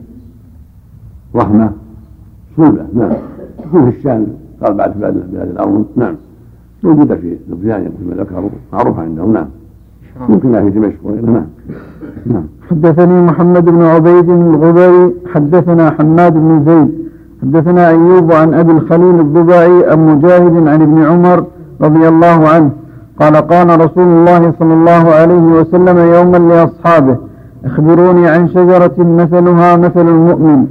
ضخمة 1.34 1.72
صولة 2.58 2.88
نعم. 2.94 3.14
تكون 3.64 3.92
في 3.92 3.98
الشام 3.98 4.28
قال 4.62 4.74
بعد 4.74 4.98
بلاد 4.98 5.16
الأرض 5.34 5.86
نعم. 5.96 6.16
موجودة 6.86 7.16
في 7.16 7.38
لبنان 7.50 7.84
كما 7.84 8.24
ذكروا 8.24 8.50
معروفة 8.74 9.02
عندهم 9.02 9.34
نعم. 9.34 9.48
ممكن 10.30 10.64
في 10.64 10.70
دمشق 10.70 10.98
وغيرها 11.04 11.32
نعم. 11.32 11.46
نعم. 12.26 12.44
حدثني 12.70 13.22
محمد 13.22 13.66
بن 13.66 13.82
عبيد 13.82 14.30
الغبري 14.30 15.14
حدثنا 15.34 15.90
حماد 15.90 16.34
بن 16.34 16.64
زيد 16.66 17.06
حدثنا 17.42 17.90
أيوب 17.90 18.32
عن 18.32 18.54
أبي 18.54 18.72
الخليل 18.72 19.20
الضبعي 19.20 19.90
عن 19.92 20.00
مجاهد 20.08 20.68
عن 20.68 20.82
ابن 20.82 21.04
عمر 21.04 21.44
رضي 21.82 22.08
الله 22.08 22.48
عنه. 22.48 22.70
قال 23.20 23.36
قال 23.36 23.80
رسول 23.80 24.08
الله 24.08 24.54
صلى 24.60 24.74
الله 24.74 25.12
عليه 25.20 25.46
وسلم 25.60 25.98
يوما 25.98 26.38
لأصحابه 26.38 27.18
اخبروني 27.66 28.28
عن 28.28 28.48
شجرة 28.50 28.96
مثلها 28.98 29.76
مثل 29.76 30.08
المؤمن 30.08 30.66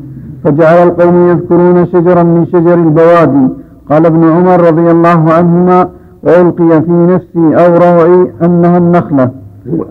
فجعل 0.44 0.88
القوم 0.88 1.29
يذكرون 1.29 1.87
شجرا 1.87 2.22
من 2.22 2.46
شجر 2.46 2.74
البوادي. 2.74 3.48
قال 3.90 4.07
ابن 4.07 4.24
عمر 4.24 4.61
رضي 4.61 4.90
الله 4.90 5.33
عنهما 5.33 5.88
وألقي 6.24 6.82
في 6.82 6.92
نفسي 6.92 7.66
أو 7.66 7.74
روعي 7.76 8.32
أنها 8.42 8.78
النخلة. 8.78 9.30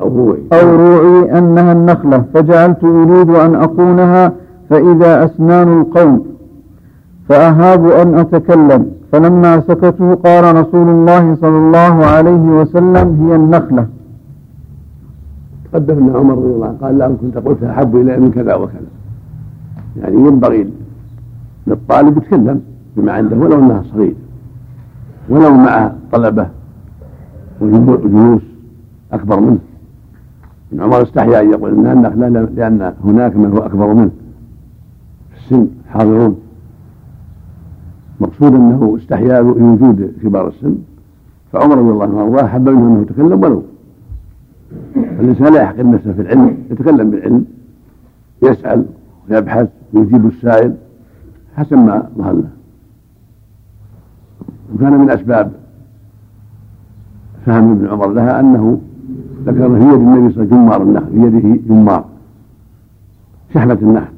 أو 0.02 0.30
روعي. 0.54 1.38
أنها 1.38 1.72
النخلة. 1.72 2.24
فجعلت 2.34 2.84
أريد 2.84 3.30
أن 3.30 3.56
أقونها 3.56 4.32
فإذا 4.70 5.26
أسنان 5.26 5.82
القوم. 5.82 6.26
فأهاب 7.30 7.86
أن 7.86 8.16
أتكلم. 8.16 8.86
فلما 9.12 9.60
سكتوا 9.60 10.16
قال 10.16 10.56
رسول 10.56 10.90
الله 10.90 11.36
صلى 11.36 11.58
الله 11.58 12.06
عليه 12.06 12.62
وسلم 12.62 13.08
هي 13.22 13.36
النخلة. 13.36 13.88
تقدم 15.72 15.98
أن 15.98 16.16
عمر 16.16 16.34
رضي 16.34 16.54
الله 16.56 16.68
عنه 16.68 16.78
قال 16.82 16.98
له 16.98 17.18
كنت 17.22 17.38
قلت 17.38 17.64
أحب 17.64 17.96
إلي 17.96 18.18
من 18.18 18.32
كذا 18.32 18.56
وكذا. 18.56 18.92
يعني 20.02 20.16
ينبغي 20.16 20.70
للطالب 21.68 22.18
يتكلم 22.18 22.62
بما 22.98 23.12
عنده 23.12 23.38
ولو 23.38 23.60
أنها 23.60 23.84
صغير. 23.94 24.16
ولو 25.30 25.54
مع 25.54 25.92
طلبه 26.12 26.48
وجلوس 27.62 28.42
أكبر 29.14 29.40
منه. 29.40 29.60
ابن 30.72 30.82
عمر 30.82 31.02
استحيا 31.02 31.42
أن 31.42 31.50
يقول 31.50 31.72
انها 31.74 31.94
النخله 31.94 32.50
لأن 32.56 32.94
هناك 33.04 33.36
من 33.36 33.52
هو 33.52 33.58
أكبر 33.58 33.94
منه. 33.94 34.12
في 35.32 35.38
السن 35.38 35.68
حاضرون. 35.90 36.40
مقصود 38.20 38.56
أنه 38.56 38.98
استحيا 38.98 39.42
بوجود 39.42 40.14
كبار 40.24 40.48
السن. 40.48 40.76
فعمر 41.52 41.78
رضي 41.78 41.90
الله 41.90 42.04
عنه 42.04 42.16
وارضاه 42.16 42.48
حب 42.48 42.70
منه 42.70 42.88
أنه 42.88 43.02
يتكلم 43.02 43.44
ولو. 43.44 43.64
الانسان 44.96 45.54
لا 45.54 45.62
يحقر 45.62 45.90
نفسه 45.90 46.14
في 46.14 46.22
العلم 46.22 46.58
يتكلم 46.72 47.10
بالعلم 47.10 47.46
يسأل 48.44 48.86
ويبحث 49.30 49.70
ويجيب 49.94 50.28
السائل 50.28 50.76
حسب 51.56 51.78
ما 51.78 52.10
ظهر 52.18 52.34
له. 52.34 52.50
وكان 54.76 54.94
من 54.94 55.10
أسباب 55.10 55.52
فهم 57.46 57.72
ابن 57.72 57.88
عمر 57.88 58.12
لها 58.12 58.40
أنه 58.40 58.80
ذكر 59.46 59.80
في 59.80 59.86
يد 59.86 59.94
النبي 59.94 60.34
صلى 60.34 60.44
الله 60.44 60.56
عليه 60.56 60.56
وسلم 60.56 60.66
جمار 60.66 60.82
النخل 60.82 61.12
في 61.12 61.18
يده 61.18 61.62
جمار 61.68 62.06
شحمة 63.54 63.78
النخل. 63.82 64.14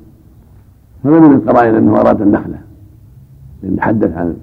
هذا 1.06 1.20
من 1.20 1.36
القرائن 1.36 1.76
أنه 1.76 2.02
أراد 2.02 2.22
النخله 2.22 2.58
لأن 3.64 3.76
تحدث 3.76 4.18
عن 4.18 4.36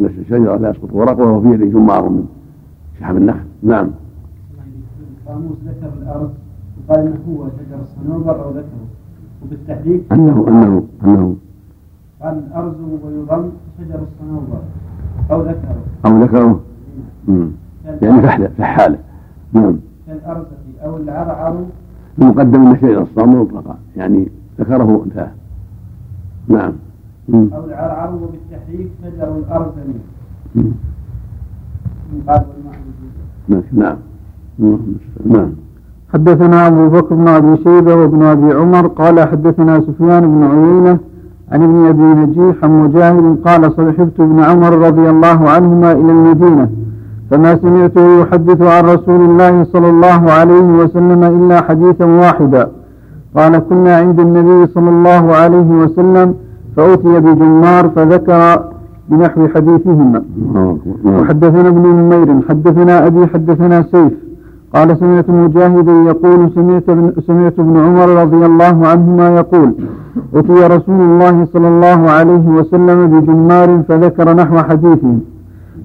الشجرة 0.00 0.56
لا 0.56 0.70
يسقط 0.70 0.88
ورقها 0.92 1.30
وفي 1.30 1.48
يده 1.48 1.66
جمار 1.66 2.08
من 2.08 2.26
شحم 3.00 3.16
النخل. 3.16 3.44
نعم. 3.62 3.90
قاموس 5.26 5.56
ذكر 5.66 5.92
الأرض 6.02 6.30
وقال 6.88 7.00
أنه 7.06 7.18
هو؟ 7.28 7.46
شجر 7.48 7.80
الصنوبر 7.82 8.44
أو 8.44 8.50
ذكره. 8.50 8.86
وبالتحديد 9.42 10.02
أنه 10.12 10.48
أنه 10.48 10.84
أنه 11.04 11.36
قال 12.22 12.38
الأرز 12.38 12.74
ويضم 13.04 13.48
شجر 13.78 14.00
الصنوبر. 14.12 14.62
أو 15.30 15.42
ذكره 15.42 15.76
أو 16.06 16.22
ذكره 16.22 16.60
يعني 18.02 18.22
فحله 18.22 18.50
فحاله 18.58 18.98
نعم. 19.52 19.76
كالأرزة 20.06 20.46
أو 20.84 20.96
العرعر. 20.96 21.64
المقدم 22.18 22.66
أن 22.66 22.76
شجر 22.76 23.02
الصنوبر 23.02 23.54
مطلقا 23.54 23.78
يعني 23.96 24.28
ذكره 24.60 25.02
انتهى 25.06 25.30
نعم. 26.48 26.72
أو 27.34 27.64
العرعر 27.64 28.14
وبالتحريك 28.14 28.88
شجر 29.02 29.38
الأرزمي. 29.38 29.94
نعم. 33.72 33.96
نعم. 35.26 35.52
حدثنا 36.14 36.66
أبو 36.66 36.88
بكر 36.88 37.14
بن 37.14 37.28
أبي 37.28 37.56
شيبة 37.56 37.94
وابن 37.94 38.22
أبي 38.22 38.52
عمر 38.52 38.86
قال 38.86 39.20
حدثنا 39.20 39.80
سفيان 39.80 40.20
بن 40.20 40.42
عيينة 40.44 40.98
عن 41.52 41.62
ابن 41.62 41.86
أبي 41.86 42.02
نجيح 42.02 42.64
عن 42.64 42.84
مجاهد 42.84 43.36
قال 43.44 43.72
صحبت 43.72 44.20
ابن 44.20 44.40
عمر 44.40 44.72
رضي 44.86 45.10
الله 45.10 45.50
عنهما 45.50 45.92
إلى 45.92 46.12
المدينة 46.12 46.68
فما 47.30 47.56
سمعته 47.56 48.20
يحدث 48.20 48.62
عن 48.62 48.84
رسول 48.84 49.20
الله 49.20 49.64
صلى 49.64 49.88
الله 49.90 50.30
عليه 50.32 50.68
وسلم 50.80 51.24
إلا 51.24 51.62
حديثا 51.62 52.04
واحدا. 52.04 52.68
قال 53.36 53.58
كنا 53.58 53.96
عند 53.96 54.20
النبي 54.20 54.66
صلى 54.66 54.90
الله 54.90 55.34
عليه 55.34 55.70
وسلم 55.82 56.34
فأتي 56.76 57.20
بجمار 57.20 57.88
فذكر 57.88 58.62
بنحو 59.08 59.48
حديثهما. 59.54 60.22
وحدثنا 61.04 61.68
ابن 61.68 61.86
نمير 61.86 62.28
حدثنا 62.48 63.06
أبي 63.06 63.26
حدثنا 63.26 63.82
سيف. 63.82 64.12
قال 64.74 64.96
سمعت 64.98 65.30
مجاهدا 65.30 65.92
يقول 65.92 66.50
سمعت 66.54 66.88
ابن, 66.88 67.12
سمعت 67.26 67.58
ابن 67.58 67.76
عمر 67.76 68.08
رضي 68.22 68.46
الله 68.46 68.86
عنهما 68.86 69.36
يقول 69.36 69.74
أتي 70.34 70.66
رسول 70.66 71.00
الله 71.00 71.46
صلى 71.52 71.68
الله 71.68 72.10
عليه 72.10 72.48
وسلم 72.48 73.06
بجمار 73.06 73.82
فذكر 73.88 74.34
نحو 74.36 74.58
حديثه 74.58 75.14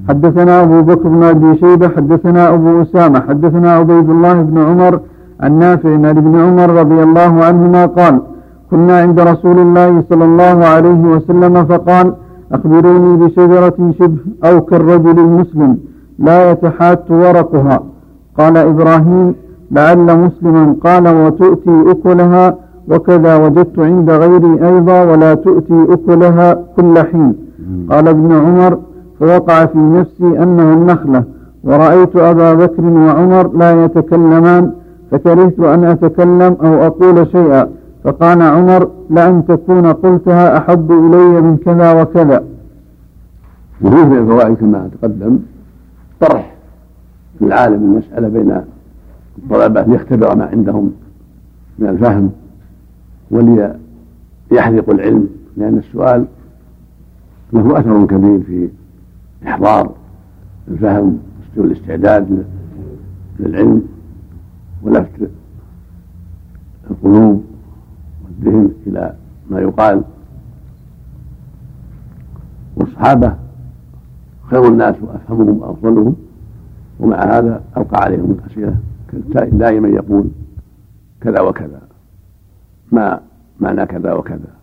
حدثنا 0.09 0.63
أبو 0.63 0.81
بكر 0.81 1.09
بن 1.09 1.23
أبي 1.23 1.57
شيبة 1.57 1.89
حدثنا 1.89 2.53
أبو 2.53 2.81
أسامة 2.81 3.19
حدثنا 3.19 3.71
عبيد 3.71 4.09
الله 4.09 4.41
بن 4.41 4.57
عمر 4.57 4.99
عن 5.41 5.59
نافع 5.59 5.89
عن 5.89 6.05
ابن 6.05 6.39
عمر 6.39 6.69
رضي 6.69 7.03
الله 7.03 7.45
عنهما 7.45 7.85
قال 7.85 8.21
كنا 8.71 8.99
عند 8.99 9.19
رسول 9.19 9.59
الله 9.59 10.03
صلى 10.09 10.25
الله 10.25 10.65
عليه 10.65 11.01
وسلم 11.15 11.65
فقال 11.65 12.13
أخبروني 12.51 13.17
بشجرة 13.25 13.91
شبه 13.99 14.17
أو 14.43 14.61
كالرجل 14.61 15.19
المسلم 15.19 15.77
لا 16.19 16.51
يتحات 16.51 17.11
ورقها. 17.11 17.79
قال 18.37 18.57
إبراهيم 18.57 19.35
لعل 19.71 20.19
مسلما 20.19 20.75
قال 20.83 21.07
وتؤتي 21.07 21.91
أكلها 21.91 22.55
وكذا 22.91 23.35
وجدت 23.35 23.79
عند 23.79 24.09
غيري 24.09 24.67
أيضا 24.67 25.03
ولا 25.03 25.33
تؤتي 25.33 25.85
أكلها 25.89 26.53
كل 26.75 26.97
حين 26.99 27.33
قال 27.91 28.07
ابن 28.07 28.31
عمر 28.31 28.77
فوقع 29.19 29.65
في 29.65 29.77
نفسي 29.77 30.43
أنه 30.43 30.73
النخلة 30.73 31.23
ورأيت 31.63 32.15
أبا 32.15 32.53
بكر 32.53 32.83
وعمر 32.83 33.51
لا 33.57 33.85
يتكلمان 33.85 34.71
فكرهت 35.11 35.59
أن 35.59 35.83
أتكلم 35.83 36.57
أو 36.63 36.73
أقول 36.87 37.27
شيئا 37.27 37.67
فقال 38.03 38.41
عمر 38.41 38.87
لأن 39.09 39.45
تكون 39.45 39.85
قلتها 39.85 40.57
أحب 40.57 40.91
إلي 40.91 41.41
من 41.41 41.57
كذا 41.65 42.01
وكذا 42.01 42.43
وفيه 43.81 44.05
من 44.05 44.17
الفوائد 44.17 44.55
كما 44.55 44.89
تقدم 45.01 45.39
طرح 46.21 46.56
العالم 47.45 47.83
المسألة 47.83 48.27
بين 48.27 48.61
الطلبة 49.37 49.81
ليختبر 49.81 50.35
ما 50.35 50.45
عندهم 50.45 50.93
من 51.79 51.87
الفهم 51.87 52.31
وليحذقوا 53.31 54.93
العلم 54.93 55.29
لأن 55.57 55.77
السؤال 55.77 56.25
له 57.53 57.79
أثر 57.79 58.05
كبير 58.05 58.43
في 58.43 58.69
إحضار 59.47 59.91
الفهم 60.67 61.19
والاستعداد 61.57 62.45
للعلم 63.39 63.83
ولفت 64.83 65.29
القلوب 66.91 67.43
والذهن 68.25 68.71
إلى 68.87 69.15
ما 69.49 69.59
يقال. 69.59 70.03
والصحابة 72.75 73.35
خير 74.49 74.67
الناس 74.67 74.95
وأفهمهم 75.01 75.61
وأفضلهم. 75.61 76.15
ومع 76.99 77.17
هذا 77.17 77.63
ألقى 77.77 78.03
عليهم 78.03 78.31
الأسئلة 78.31 78.75
دائما 79.57 79.87
يقول 79.87 80.27
كذا 81.21 81.41
وكذا. 81.41 81.81
ما 82.91 83.19
معنى 83.59 83.85
كذا 83.85 84.13
وكذا؟ 84.13 84.53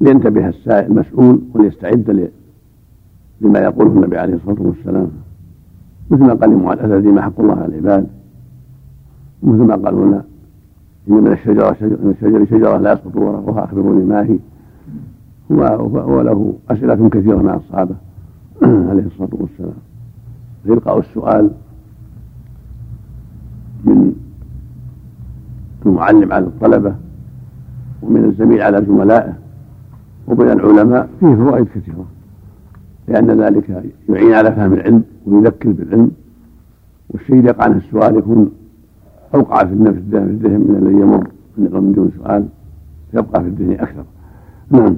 لينتبه 0.00 0.48
السائل 0.48 0.90
المسؤول 0.90 1.40
وليستعد 1.54 2.30
لما 3.40 3.58
يقوله 3.58 3.92
النبي 3.92 4.18
عليه 4.18 4.34
الصلاة 4.34 4.62
والسلام. 4.62 5.10
مثل 6.10 6.22
ما 6.22 6.34
قال 6.34 6.50
لمعاذ 6.50 6.78
الاسدي 6.78 7.12
ما 7.12 7.22
حق 7.22 7.40
الله 7.40 7.54
على 7.54 7.66
العباد. 7.66 8.06
مثل 9.42 9.62
ما 9.62 9.76
قال 9.76 9.94
هنا 9.94 10.24
إن 11.08 11.14
من 11.14 11.32
الشجرة 11.32 11.72
شجر 11.72 11.98
من 12.02 12.10
الشجر 12.10 12.46
شجرة 12.46 12.76
لا 12.76 12.92
يسقط 12.92 13.16
ورقها 13.16 13.64
اخبروني 13.64 14.04
ما 14.04 14.22
هي 14.22 14.38
وله 15.50 16.54
أسئلة 16.70 17.08
كثيرة 17.08 17.42
مع 17.42 17.54
الصحابة 17.54 17.94
عليه 18.62 19.06
الصلاة 19.06 19.30
والسلام. 19.32 19.89
إلقاء 20.66 20.98
السؤال 20.98 21.50
من 23.84 24.12
المعلم 25.86 26.32
على 26.32 26.44
الطلبة 26.44 26.94
ومن 28.02 28.24
الزميل 28.24 28.62
على 28.62 28.84
زملائه 28.86 29.34
ومن 30.26 30.50
العلماء. 30.50 31.08
فيه 31.20 31.34
فوائد 31.34 31.66
كثيرة. 31.74 32.06
لأن 33.08 33.40
ذلك 33.40 33.84
يعين 34.08 34.34
على 34.34 34.52
فهم 34.52 34.72
العلم 34.72 35.02
ويذكر 35.26 35.72
بالعلم. 35.72 36.10
والشيء 37.10 37.44
يقع 37.44 37.64
عنه 37.64 37.76
السؤال 37.76 38.16
يكون 38.16 38.50
أوقع 39.34 39.64
في 39.64 39.72
النفس 39.72 39.98
في 39.98 40.16
الذهن 40.16 40.60
من 40.60 40.76
الذي 40.82 41.00
يمر 41.00 41.28
من 41.58 41.92
دون 41.92 42.10
سؤال 42.18 42.48
يبقى 43.14 43.42
في 43.42 43.48
الذهن 43.48 43.72
أكثر. 43.72 44.04
نعم. 44.70 44.96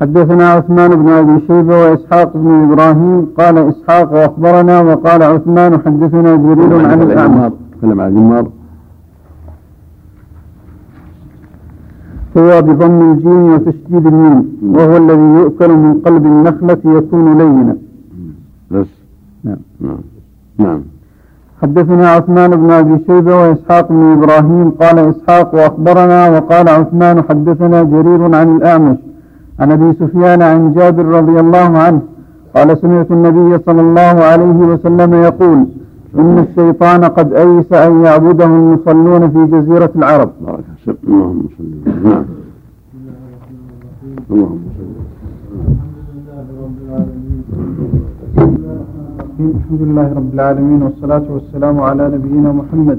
حدثنا 0.00 0.48
عثمان 0.50 0.90
بن 1.02 1.08
أبي 1.08 1.46
شيبة 1.46 1.76
وإسحاق 1.82 2.36
بن 2.36 2.48
إبراهيم. 2.64 3.26
قال 3.38 3.58
إسحاق 3.58 4.12
وأخبرنا 4.12 4.80
وقال 4.80 5.22
عثمان 5.22 5.78
حدثنا 5.84 6.36
جرير 6.36 6.86
عن 6.86 7.02
الاعمار 7.02 7.52
تكلم 7.78 8.00
عن 8.00 8.08
الجمار 8.08 8.46
هو 12.38 12.62
بضم 12.62 13.12
الجيم 13.12 13.52
وتشديد 13.52 14.06
الميم. 14.06 14.56
وهو 14.62 14.96
الذي 14.96 15.28
يؤكل 15.40 15.70
من 15.72 16.00
قلب 16.04 16.26
النخلة 16.26 16.78
يكون 16.84 17.38
لينا. 17.38 17.76
بس. 18.70 18.86
نعم. 19.44 19.56
نعم. 19.80 19.98
نعم. 20.58 20.80
حدثنا 21.62 22.10
عثمان 22.10 22.50
بن 22.50 22.70
أبي 22.70 23.04
شيبة 23.06 23.36
وإسحاق 23.36 23.88
بن 23.88 24.02
إبراهيم. 24.12 24.70
قال 24.70 24.98
إسحاق 24.98 25.54
وأخبرنا 25.54 26.28
وقال 26.30 26.68
عثمان 26.68 27.22
حدثنا 27.28 27.82
جرير 27.82 28.34
عن 28.34 28.56
الأعمش. 28.56 28.96
عن 29.60 29.72
أبي 29.72 29.92
سفيان 29.92 30.42
عن 30.42 30.72
جابر 30.74 31.04
رضي 31.04 31.40
الله 31.40 31.78
عنه 31.78 32.00
قال 32.56 32.78
سمعت 32.78 33.10
النبي 33.10 33.58
صلى 33.66 33.80
الله 33.80 34.24
عليه 34.30 34.58
وسلم 34.72 35.14
يقول 35.14 35.66
إن 36.18 36.38
الشيطان 36.38 37.04
قد 37.04 37.32
أيس 37.32 37.72
أن 37.72 38.04
يعبده 38.04 38.44
المصلون 38.44 39.30
في 39.30 39.46
جزيرة 39.46 39.90
العرب. 39.96 40.30
اللهم 40.40 40.62
صل 40.86 40.96
نعم. 42.04 42.24
اللهم 44.30 44.58
صل 44.78 44.86
الحمد 49.40 49.80
لله 49.82 50.12
رب 50.16 50.34
العالمين 50.34 50.82
والصلاة 50.82 51.22
والسلام 51.30 51.80
على 51.80 52.08
نبينا 52.14 52.52
محمد 52.52 52.98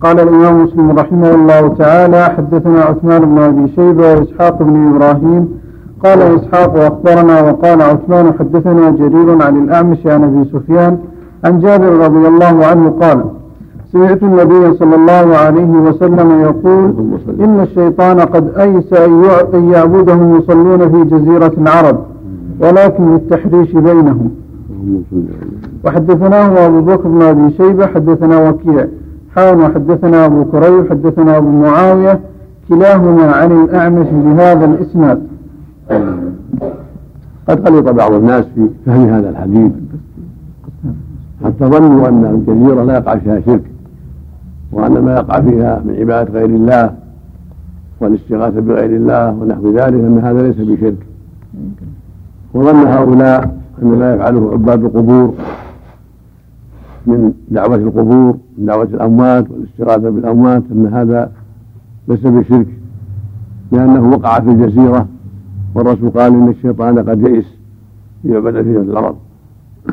قال 0.00 0.20
الإمام 0.20 0.64
مسلم 0.64 0.90
رحمه 0.90 1.34
الله 1.34 1.68
تعالى 1.68 2.24
حدثنا 2.24 2.80
عثمان 2.82 3.20
بن 3.20 3.38
أبي 3.38 3.68
شيبة 3.76 4.14
وإسحاق 4.14 4.62
بن 4.62 4.94
إبراهيم 4.94 5.48
قال 6.04 6.22
إسحاق 6.22 6.74
وأخبرنا 6.74 7.40
وقال 7.42 7.82
عثمان 7.82 8.32
حدثنا 8.38 8.90
جرير 8.90 9.42
عن 9.42 9.64
الأعمش 9.64 10.06
عن 10.06 10.24
أبي 10.24 10.44
سفيان 10.44 10.98
عن 11.44 11.60
جابر 11.60 11.92
رضي 11.92 12.28
الله 12.28 12.66
عنه 12.66 12.90
قال 13.00 13.24
سمعت 13.92 14.22
النبي 14.22 14.74
صلى 14.78 14.94
الله 14.96 15.36
عليه 15.36 15.70
وسلم 15.70 16.40
يقول 16.40 16.94
إن 17.40 17.60
الشيطان 17.60 18.20
قد 18.20 18.58
أيس 18.58 18.92
أن 19.54 19.70
يعبده 19.72 20.14
المصلون 20.14 20.78
في 20.78 21.04
جزيرة 21.04 21.52
العرب 21.58 21.98
ولكن 22.60 23.12
للتحريش 23.12 23.72
بينهم. 23.72 24.30
وحدثناه 25.84 26.66
أبو 26.66 26.80
بكر 26.80 27.08
بن 27.08 27.22
أبي 27.22 27.50
شيبة 27.56 27.86
حدثنا 27.86 28.48
وكيع 28.50 28.86
حان 29.36 29.60
وحدثنا 29.60 30.26
أبو 30.26 30.44
كريب 30.44 30.90
حدثنا 30.90 31.36
أبو 31.36 31.48
معاوية 31.48 32.20
كلاهما 32.68 33.32
عن 33.32 33.52
الأعمش 33.64 34.06
بهذا 34.12 34.64
الإسناد. 34.64 35.22
قد 37.48 37.68
غلط 37.68 37.88
بعض 37.88 38.12
الناس 38.12 38.44
في 38.54 38.68
فهم 38.86 39.08
هذا 39.08 39.30
الحديث. 39.30 39.72
حتى 41.44 41.64
ظنوا 41.64 42.08
أن 42.08 42.24
الجزيرة 42.24 42.82
لا 42.84 42.94
يقع 42.94 43.16
فيها 43.16 43.40
شرك 43.40 43.64
وأن 44.72 44.92
ما 44.92 45.12
يقع 45.12 45.40
فيها 45.40 45.82
من 45.84 45.96
عبادة 45.98 46.32
غير 46.32 46.44
الله 46.44 46.94
والاستغاثة 48.00 48.60
بغير 48.60 48.96
الله 48.96 49.30
ونحو 49.30 49.70
ذلك 49.70 49.94
أن 49.94 50.18
هذا 50.18 50.42
ليس 50.42 50.56
بشرك. 50.56 51.06
وظن 52.54 52.86
هؤلاء 52.86 53.56
أن 53.82 53.88
ما 53.88 54.14
يفعله 54.14 54.52
عباد 54.52 54.84
القبور 54.84 55.34
من 57.06 57.32
دعوة 57.48 57.74
القبور 57.74 58.36
من 58.58 58.66
دعوة 58.66 58.88
الأموات 58.94 59.50
والاستغاثة 59.50 60.10
بالأموات 60.10 60.62
أن 60.72 60.86
هذا 60.86 61.32
ليس 62.08 62.26
بشرك 62.26 62.66
لأنه 63.72 64.10
وقع 64.10 64.40
في 64.40 64.50
الجزيرة. 64.50 65.06
والرسول 65.74 66.10
قال 66.10 66.32
إن 66.32 66.48
الشيطان 66.48 66.98
قد 66.98 67.28
يئس 67.28 67.46
ليعبد 68.24 68.62
في 68.62 68.78
الأرض 68.78 69.16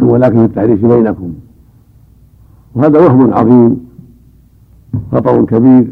ولكن 0.01 0.39
التحريش 0.39 0.79
بينكم. 0.79 1.33
وهذا 2.75 2.99
وهم 2.99 3.33
عظيم 3.33 3.89
خطر 5.11 5.45
كبير. 5.45 5.87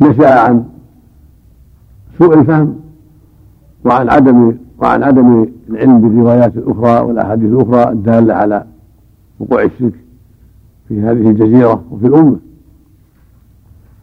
نشأ 0.00 0.40
عن 0.40 0.64
سوء 2.18 2.38
الفهم 2.38 2.76
وعن 3.84 4.08
عدم 4.10 4.56
وعن 4.78 5.02
عدم 5.02 5.46
العلم 5.70 6.00
بالروايات 6.00 6.56
الأخرى 6.56 7.00
والأحاديث 7.06 7.52
الأخرى 7.52 7.92
الدالة 7.92 8.34
على 8.34 8.64
وقوع 9.40 9.62
الشرك 9.62 9.94
في 10.88 11.00
هذه 11.00 11.30
الجزيرة 11.30 11.84
وفي 11.90 12.06
الأمة. 12.06 12.36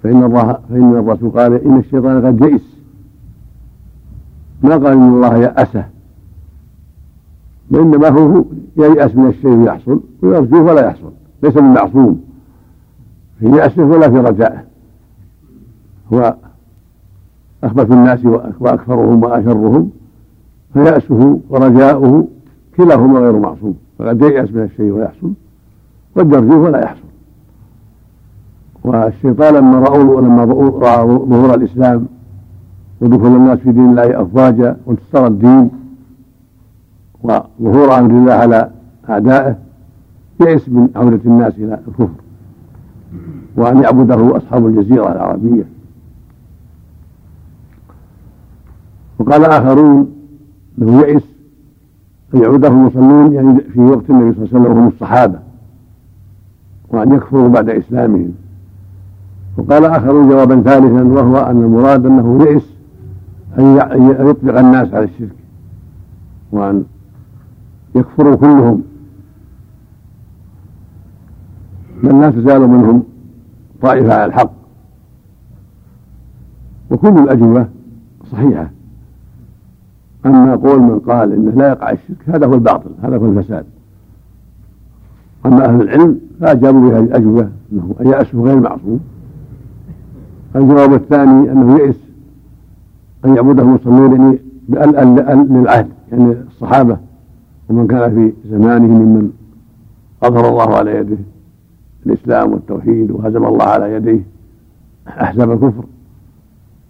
فإن 0.03 0.23
الله 0.23 0.57
فإن 0.69 0.95
الرسول 0.97 1.29
قال 1.29 1.53
إن 1.53 1.77
الشيطان 1.77 2.25
قد 2.25 2.41
يئس. 2.41 2.78
ما 4.63 4.69
قال 4.69 4.87
إن 4.87 5.09
الله 5.09 5.37
يأسه. 5.37 5.85
وإنما 7.71 8.09
هو 8.09 8.43
ييأس 8.77 9.15
من 9.15 9.27
الشيء 9.27 9.63
يحصل 9.63 10.01
ويرجوه 10.21 10.61
ولا 10.61 10.85
يحصل 10.87 11.11
ليس 11.43 11.57
من 11.57 11.73
معصوم. 11.73 12.21
في 13.39 13.45
يأسه 13.45 13.83
ولا 13.83 14.09
في 14.09 14.17
رجائه. 14.17 14.63
هو 16.13 16.35
أخبث 17.63 17.91
الناس 17.91 18.25
وأكثرهم 18.59 19.23
وأشرهم 19.23 19.89
فيأسه 20.73 21.39
ورجاؤه 21.49 22.27
كلاهما 22.77 23.19
غير 23.19 23.39
معصوم. 23.39 23.75
فقد 23.99 24.21
ييأس 24.21 24.51
من 24.51 24.63
الشيء 24.63 24.91
ويحصل 24.91 25.31
قد 26.15 26.33
يرجوه 26.33 26.57
ولا 26.57 26.83
يحصل. 26.83 27.09
والشيطان 28.83 29.53
لما 29.53 29.79
رأوا 29.79 30.21
لما 30.21 30.43
رأى 30.79 31.05
ظهور 31.07 31.55
الإسلام 31.55 32.07
ودخول 33.01 33.35
الناس 33.35 33.59
في 33.59 33.71
دين 33.71 33.89
الله 33.89 34.21
أفواجا 34.21 34.77
وانتصار 34.85 35.27
الدين 35.27 35.69
وظهور 37.23 37.99
أمر 37.99 38.09
الله 38.09 38.33
على 38.33 38.69
أعدائه 39.09 39.55
يئس 40.39 40.69
من 40.69 40.89
عودة 40.95 41.19
الناس 41.25 41.53
إلى 41.57 41.79
الكفر. 41.87 42.09
وأن 43.57 43.83
يعبده 43.83 44.37
أصحاب 44.37 44.67
الجزيرة 44.67 45.11
العربية. 45.11 45.63
وقال 49.19 49.45
آخرون 49.45 50.11
أنه 50.81 51.01
يئس 51.01 51.23
أن 52.35 52.41
يعوده 52.41 52.67
المصلون 52.67 53.33
يعني 53.33 53.59
في 53.59 53.79
وقت 53.79 54.09
النبي 54.09 54.33
صلى 54.33 54.45
الله 54.45 54.49
عليه 54.53 54.59
وسلم 54.59 54.77
وهم 54.77 54.87
الصحابة 54.87 55.39
وأن 56.89 57.13
يكفروا 57.13 57.47
بعد 57.47 57.69
إسلامهم. 57.69 58.31
وقال 59.57 59.85
آخرون 59.85 60.29
جوابا 60.29 60.61
ثالثا 60.61 61.03
وهو 61.03 61.37
أن 61.37 61.63
المراد 61.63 62.05
أنه 62.05 62.43
يئس 62.43 62.78
أن 63.59 64.09
يطبق 64.11 64.59
الناس 64.59 64.93
على 64.93 65.05
الشرك 65.05 65.35
وأن 66.51 66.83
يكفروا 67.95 68.35
كلهم. 68.35 68.83
بل 72.03 72.19
لا 72.21 72.31
تزال 72.31 72.61
منهم 72.61 73.03
طائفة 73.81 74.13
على 74.13 74.25
الحق. 74.25 74.51
وكل 76.91 77.17
الأجوبة 77.19 77.67
صحيحة. 78.31 78.69
أما 80.25 80.55
قول 80.55 80.79
من 80.79 80.99
قال 80.99 81.33
إنه 81.33 81.51
لا 81.51 81.69
يقع 81.69 81.91
الشرك 81.91 82.17
هذا 82.27 82.47
هو 82.47 82.53
الباطل 82.53 82.91
هذا 83.03 83.17
هو 83.17 83.25
الفساد. 83.25 83.65
أما 85.45 85.65
أهل 85.65 85.81
العلم 85.81 86.19
فأجابوا 86.39 86.89
بهذه 86.89 87.03
الأجوبة 87.03 87.49
أنه 87.71 87.95
يأسه 87.99 88.43
غير 88.43 88.59
معصوم. 88.59 88.99
الجواب 90.55 90.93
الثاني 90.93 91.51
أنه 91.51 91.77
يئس 91.77 92.08
أن 93.25 93.35
يعبده 93.35 93.63
المصلون 93.63 94.39
للعهد. 94.69 95.87
يعني 96.11 96.31
الصحابة 96.47 96.97
ومن 97.69 97.87
كان 97.87 98.11
في 98.15 98.33
زمانه 98.49 98.87
ممن 98.87 99.31
أظهر 100.23 100.49
الله 100.49 100.75
على 100.75 100.95
يده. 100.95 101.17
الإسلام 102.05 102.51
والتوحيد 102.51 103.11
وهزم 103.11 103.45
الله 103.45 103.65
على 103.65 103.93
يديه. 103.93 104.23
أحزاب 105.07 105.51
الكفر. 105.51 105.83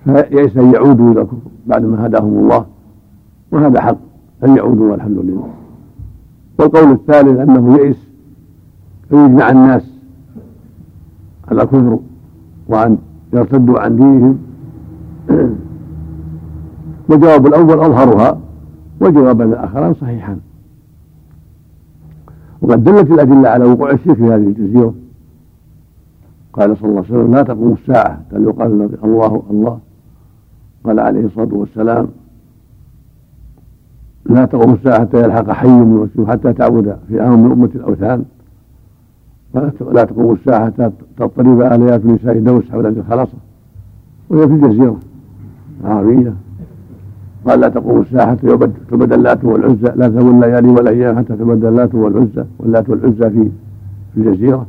فيئس 0.04 0.58
أن 0.58 0.74
يعودوا 0.74 1.12
إلى 1.12 1.22
الكفر 1.22 1.50
بعدما 1.68 2.06
هداهم 2.06 2.40
الله. 2.40 2.66
وهذا 3.52 3.82
حق. 3.82 3.98
أن 4.44 4.58
يعودوا 4.58 4.92
والحمد 4.92 5.18
لله. 5.18 5.50
والقول 6.60 6.92
الثالث 6.92 7.40
أنه 7.40 7.78
يئس 7.78 8.08
أن 9.14 9.26
يجمع 9.26 9.50
الناس 9.50 9.92
على 11.52 11.62
الكفر 11.62 12.00
وأن 12.68 12.98
يرتدوا 13.34 13.80
عن 13.80 13.96
دينهم. 13.96 14.40
والجواب 17.10 17.48
الأول 17.48 17.80
أظهرها 17.80 18.40
وجوابان 19.02 19.50
الآخران 19.50 19.94
صحيحان. 19.94 20.40
وقد 22.62 22.84
دلت 22.84 23.12
الأدلة 23.12 23.50
على 23.50 23.66
وقوع 23.66 23.92
الشرك 23.92 24.16
في 24.16 24.24
هذه 24.24 24.36
الجزيرة. 24.36 24.94
قال 26.54 26.78
صلى 26.78 26.90
الله 26.90 27.04
عليه 27.10 27.20
وسلم 27.20 27.34
لا 27.36 27.44
تقوم 27.44 27.74
الساعة. 27.82 28.22
بل 28.32 28.44
يقال 28.44 28.90
الله 29.04 29.44
الله. 29.50 29.80
قال 30.84 31.00
عليه 31.00 31.26
الصلاة 31.26 31.54
والسلام 31.54 32.08
لا 34.26 34.46
تقوم 34.46 34.74
الساعة 34.74 35.00
حتى 35.00 35.24
يلحق 35.24 35.52
حي 35.52 35.68
من 35.68 35.82
المسلم 35.82 36.28
حتى 36.28 36.54
تعبد 36.54 36.98
في 37.08 37.22
أمم 37.22 37.44
من 37.44 37.52
أمة 37.52 37.70
الأوثان. 37.76 38.26
لا 39.92 40.04
تقوم 40.04 40.34
الساعة 40.34 40.66
حتى 40.66 40.92
تضطرب 41.18 41.62
آليات 41.62 42.06
نساء 42.06 42.40
دوس 42.40 42.72
حول 42.72 42.86
الخلاصة. 42.86 43.38
وهي 44.30 44.48
في 44.48 44.54
الجزيرة. 44.54 45.00
العربية 45.84 46.34
قال 47.50 47.60
لا 47.60 47.70
تقوم 47.70 48.02
الساعة 48.02 48.32
حتى 48.32 48.48
تبدل 48.92 49.14
اللات 49.14 49.46
والعزى 49.46 49.92
لا 49.96 50.08
تزول 50.08 50.36
الليالي 50.36 50.70
والأيام 50.70 51.18
حتى 51.18 51.36
تبدل 51.36 51.68
اللات 51.68 51.96
والعزى 51.96 52.46
واللات 52.60 52.90
والعزى 52.90 53.30
في 53.30 53.50
في 54.14 54.18
الجزيرة. 54.18 54.66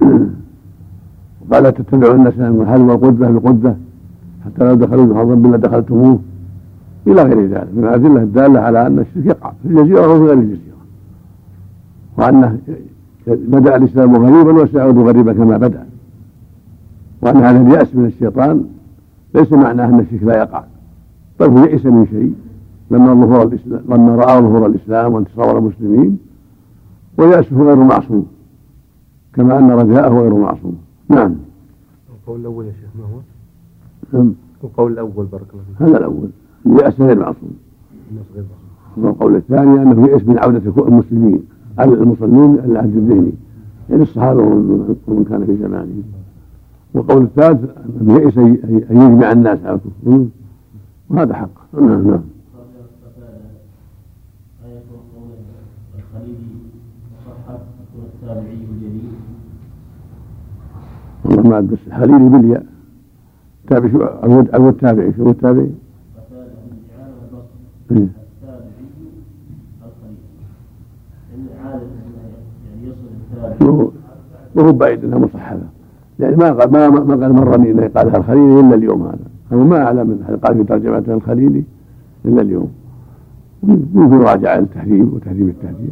قال 1.52 1.74
تتبعون 1.74 2.26
هل 2.66 2.80
والقدة 2.82 3.30
بقدة 3.30 3.76
حتى 4.44 4.64
لو 4.64 4.74
دخلوا 4.74 5.06
بحظ 5.06 5.30
الا 5.30 5.56
دخلتموه. 5.56 6.18
إلى 7.06 7.22
غير 7.22 7.46
ذلك. 7.46 7.68
من 7.76 7.84
الأدلة 7.84 8.22
الدالة 8.22 8.60
على 8.60 8.86
أن 8.86 8.98
الشرك 8.98 9.26
يقع 9.26 9.52
في 9.62 9.68
الجزيرة 9.68 10.08
وفي 10.08 10.24
غير 10.24 10.32
الجزيرة. 10.32 10.80
وأنه 12.18 12.58
بدأ 13.26 13.76
الإسلام 13.76 14.16
غريبا 14.16 14.62
وسيعود 14.62 14.98
غريبا 14.98 15.32
كما 15.32 15.56
بدأ. 15.56 15.86
وأن 17.22 17.36
هذا 17.36 17.60
اليأس 17.60 17.94
من 17.94 18.06
الشيطان 18.06 18.64
ليس 19.34 19.52
معناه 19.52 19.86
أن 19.86 20.00
الشرك 20.00 20.22
لا 20.22 20.36
يقع. 20.38 20.64
هو 21.46 21.64
يئس 21.64 21.86
من 21.86 22.06
شيء. 22.06 22.34
لما 22.90 23.14
ظهور 23.26 23.42
الإسلام 23.42 23.82
لما 23.88 24.16
رأى 24.16 24.40
ظهور 24.40 24.66
الإسلام 24.66 25.14
وانتصار 25.14 25.58
المسلمين 25.58 26.18
ويأسه 27.18 27.62
غير 27.62 27.76
معصوم 27.76 28.26
كما 29.34 29.58
أن 29.58 29.70
رجاءه 29.70 30.20
غير 30.20 30.34
معصوم. 30.34 30.76
نعم. 31.08 31.34
القول 32.10 32.40
الأول 32.40 32.64
يا 32.66 32.72
شيخ 32.72 32.90
ما 32.98 33.04
هو؟ 33.04 33.20
نعم. 34.12 34.32
القول 34.64 34.92
الأول 34.92 35.26
بارك 35.26 35.46
الله 35.52 35.62
فيك. 35.78 35.88
هذا 35.88 35.98
الأول. 35.98 36.30
يأس 36.66 37.00
غير 37.00 37.18
معصوم. 37.18 37.50
والقول 38.96 39.36
الثاني 39.36 39.82
أنه 39.82 40.06
يئس 40.06 40.28
من 40.28 40.38
عودة 40.38 40.86
المسلمين 40.88 41.42
على 41.78 41.94
المصلين 41.94 42.58
العهد 42.64 42.96
الذهني 42.96 43.32
يعني 43.90 44.02
الصحابة 44.02 44.42
ومن 44.42 45.24
كان 45.28 45.46
في 45.46 45.56
زمانه 45.56 46.02
والقول 46.94 47.22
الثالث 47.22 47.70
أنه 48.00 48.14
يئس 48.14 48.38
أن 48.38 48.80
يجمع 48.90 49.32
الناس 49.32 49.58
على 49.64 49.74
الكفر. 49.74 50.26
وهذا 51.10 51.34
حق 51.34 51.74
نعم 51.74 52.08
نعم. 52.10 52.22
والله 61.24 61.48
ما 61.48 61.58
أدري. 61.58 61.76
الخليلي 61.86 62.28
بالياء 62.28 62.66
تابع 63.68 63.90
شو؟ 63.92 64.02
أو 64.54 64.68
التابعي 64.68 65.12
شو 65.16 65.30
التابعي؟ 65.30 65.70
إيه. 67.90 68.08
وهو 74.54 74.72
بعيد 74.72 75.04
انها 75.04 75.18
مصحفه 75.18 75.60
يعني 76.20 76.36
ما 76.36 76.66
ما 76.66 76.88
ما 76.88 77.24
قال 77.24 77.32
مره 77.32 77.56
إنه 77.56 77.90
قالها 77.96 78.16
الخليلي 78.16 78.60
إلا 78.60 78.74
اليوم 78.74 79.02
هذا. 79.02 79.29
هو 79.52 79.64
ما 79.64 79.82
أعلم 79.82 80.06
من 80.06 80.38
قال 80.44 80.56
في 80.56 80.64
ترجمة 80.64 81.04
الخليلي 81.08 81.64
إلا 82.24 82.42
اليوم. 82.42 82.72
يمكن 83.94 84.18
راجع 84.18 84.58
التهذيب 84.58 85.12
وتهذيب 85.12 85.48
التهذيب. 85.48 85.90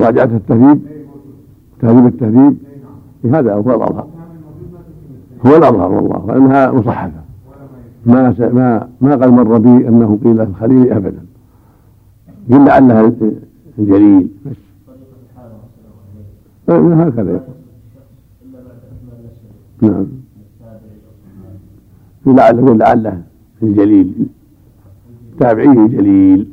راجعة 0.00 0.24
التهذيب. 0.24 0.80
تهذيب 1.80 2.06
التهذيب. 2.06 2.56
هذا 3.24 3.54
هو 3.54 3.60
الأظهر. 3.60 4.06
هو 5.46 5.56
الأظهر 5.56 5.92
والله 5.92 6.26
لأنها 6.26 6.72
مصحفة. 6.72 7.24
ما 8.06 8.34
ما 8.38 8.88
ما 9.00 9.16
قال 9.16 9.30
مر 9.30 9.58
بي 9.58 9.88
أنه 9.88 10.18
قيل 10.24 10.40
الخليل 10.40 10.92
ابدا. 10.92 11.24
قل 12.50 12.64
لعلها 12.64 13.12
الجليل 13.78 14.28
بس 14.46 14.56
هكذا 16.68 17.30
يقول. 17.30 17.63
نعم. 19.90 20.06
لعله 22.26 22.74
لعله 22.74 23.22
الجليل 23.62 24.26
تابعيه 25.40 25.86
جليل. 25.86 26.48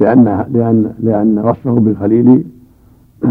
لأن 0.00 0.24
لأن 0.52 0.94
لأن 1.00 1.38
وصفه 1.38 1.74
بالخليل 1.74 2.44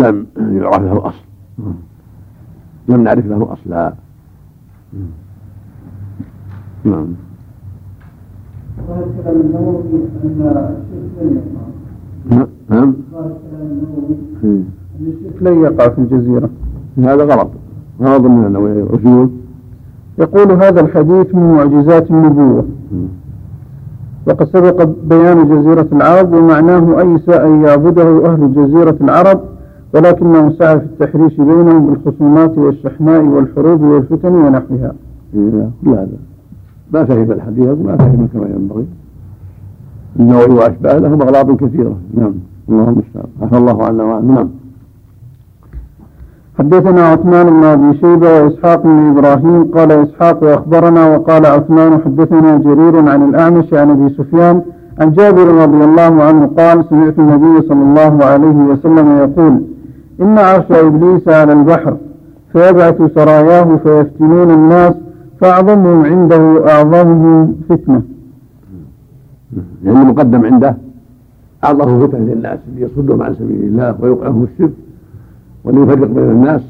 لم 0.00 0.26
يعرف 0.36 0.82
له 0.82 1.08
أصل. 1.08 1.24
لم 2.88 3.02
نعرف 3.04 3.26
له 3.26 3.52
أصلا 3.52 3.94
نعم. 6.84 7.14
النووي 9.26 9.82
لن 10.24 10.40
يقع 10.40 10.70
نعم. 12.70 12.94
النووي 13.52 14.16
ان 14.44 14.64
الشرك 14.64 14.81
لن 15.40 15.62
يقع 15.62 15.88
في 15.88 15.98
الجزيرة. 15.98 16.50
هذا 16.98 17.24
غلط. 17.24 17.50
من 18.00 18.44
النووي 18.46 18.82
وشو 18.82 19.28
يقول 20.18 20.52
هذا 20.52 20.80
الحديث 20.80 21.34
من 21.34 21.54
معجزات 21.54 22.10
النبوة. 22.10 22.64
وقد 24.26 24.46
سبق 24.46 24.88
بيان 25.04 25.48
جزيرة 25.48 25.86
العرب 25.92 26.32
ومعناه 26.32 27.00
أيس 27.00 27.28
أن 27.28 27.62
يعبده 27.62 28.26
أهل 28.26 28.54
جزيرة 28.54 28.96
العرب 29.00 29.40
ولكنه 29.94 30.50
سعى 30.50 30.80
في 30.80 30.84
التحريش 30.84 31.36
بينهم 31.36 31.86
بالخصومات 31.86 32.58
والشحناء 32.58 33.24
والحروب 33.24 33.82
والفتن 33.82 34.34
ونحوها. 34.34 34.92
لا 35.34 35.70
لا. 35.82 36.06
ما 36.92 37.04
فهم 37.04 37.32
الحديث 37.32 37.68
وما 37.68 37.96
فهم 37.96 38.28
كما 38.32 38.46
ينبغي. 38.46 38.86
النووي 40.20 40.54
وأشباهه 40.54 40.98
لهم 40.98 41.22
أغلاط 41.22 41.50
كثيرة. 41.50 41.96
نعم. 42.14 42.32
اللهم 42.68 42.88
المستعان. 42.88 43.26
عفى 43.42 43.56
الله 43.56 43.84
عنا 43.84 44.04
وعنه. 44.04 44.34
نعم. 44.34 44.48
حدثنا 46.58 47.02
عثمان 47.08 47.50
بن 47.50 47.64
أبي 47.64 47.98
شيبة 47.98 48.42
وإسحاق 48.42 48.82
بن 48.82 49.08
إبراهيم 49.08 49.64
قال 49.64 49.92
إسحاق 49.92 50.42
واخبرنا 50.42 51.16
وقال 51.16 51.46
عثمان 51.46 52.00
حدثنا 52.04 52.56
جرير 52.56 53.08
عن 53.08 53.28
الأعمش 53.28 53.74
عن 53.74 53.90
أبي 53.90 54.14
سفيان 54.14 54.62
عن 55.00 55.12
جابر 55.12 55.46
رضي 55.46 55.84
الله 55.84 56.22
عنه 56.22 56.46
قال 56.46 56.84
سمعت 56.90 57.18
النبي 57.18 57.68
صلى 57.68 57.82
الله 57.82 58.24
عليه 58.24 58.56
وسلم 58.56 59.18
يقول 59.18 59.62
إن 60.22 60.38
عرش 60.38 60.70
إبليس 60.70 61.28
على 61.28 61.52
البحر 61.52 61.96
فيبعث 62.52 63.02
سراياه 63.14 63.76
فيفتنون 63.76 64.50
الناس 64.50 64.94
فأعظمهم 65.40 66.04
عنده 66.04 66.70
أعظمهم 66.70 67.54
فتنة. 67.68 68.02
لأن 69.82 69.94
يعني 69.94 70.02
المقدم 70.02 70.44
عنده؟ 70.46 70.76
أعظم 71.64 72.06
فتنة 72.06 72.20
للناس 72.20 72.58
ليصدهم 72.76 73.22
عن 73.22 73.34
سبيل 73.34 73.62
الله 73.62 73.94
ويوقعهم 74.00 74.46
الشرك. 74.52 74.72
وليفرق 75.64 76.08
بين 76.08 76.30
الناس 76.30 76.60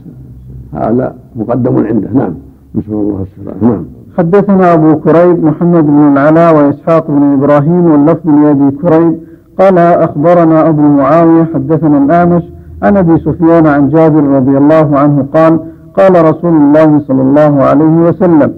هذا 0.74 1.14
مقدم 1.36 1.76
عنده. 1.76 2.08
نعم. 2.14 2.34
نسأل 2.74 2.94
الله 2.94 3.26
السلامة. 3.28 3.72
نعم. 3.74 3.84
حدثنا 4.18 4.74
أبو 4.74 4.96
كريب 4.96 5.44
محمد 5.44 5.86
بن 5.86 6.12
العلاء 6.12 6.56
وإسحاق 6.56 7.10
بن 7.10 7.22
إبراهيم 7.22 7.84
واللفظ 7.84 8.28
لأبي 8.28 8.70
كريب. 8.70 9.14
قال 9.60 9.78
أخبرنا 9.78 10.68
أبو 10.68 10.82
معاوية 10.82 11.44
حدثنا 11.54 11.98
الأعمش 11.98 12.42
عن 12.82 12.96
أبي 12.96 13.18
سفيان 13.18 13.66
عن 13.66 13.88
جابر 13.88 14.22
رضي 14.24 14.58
الله 14.58 14.98
عنه 14.98 15.26
قال 15.34 15.60
قال 15.96 16.24
رسول 16.24 16.54
الله 16.56 17.00
صلى 17.08 17.22
الله 17.22 17.62
عليه 17.62 18.08
وسلم 18.08 18.52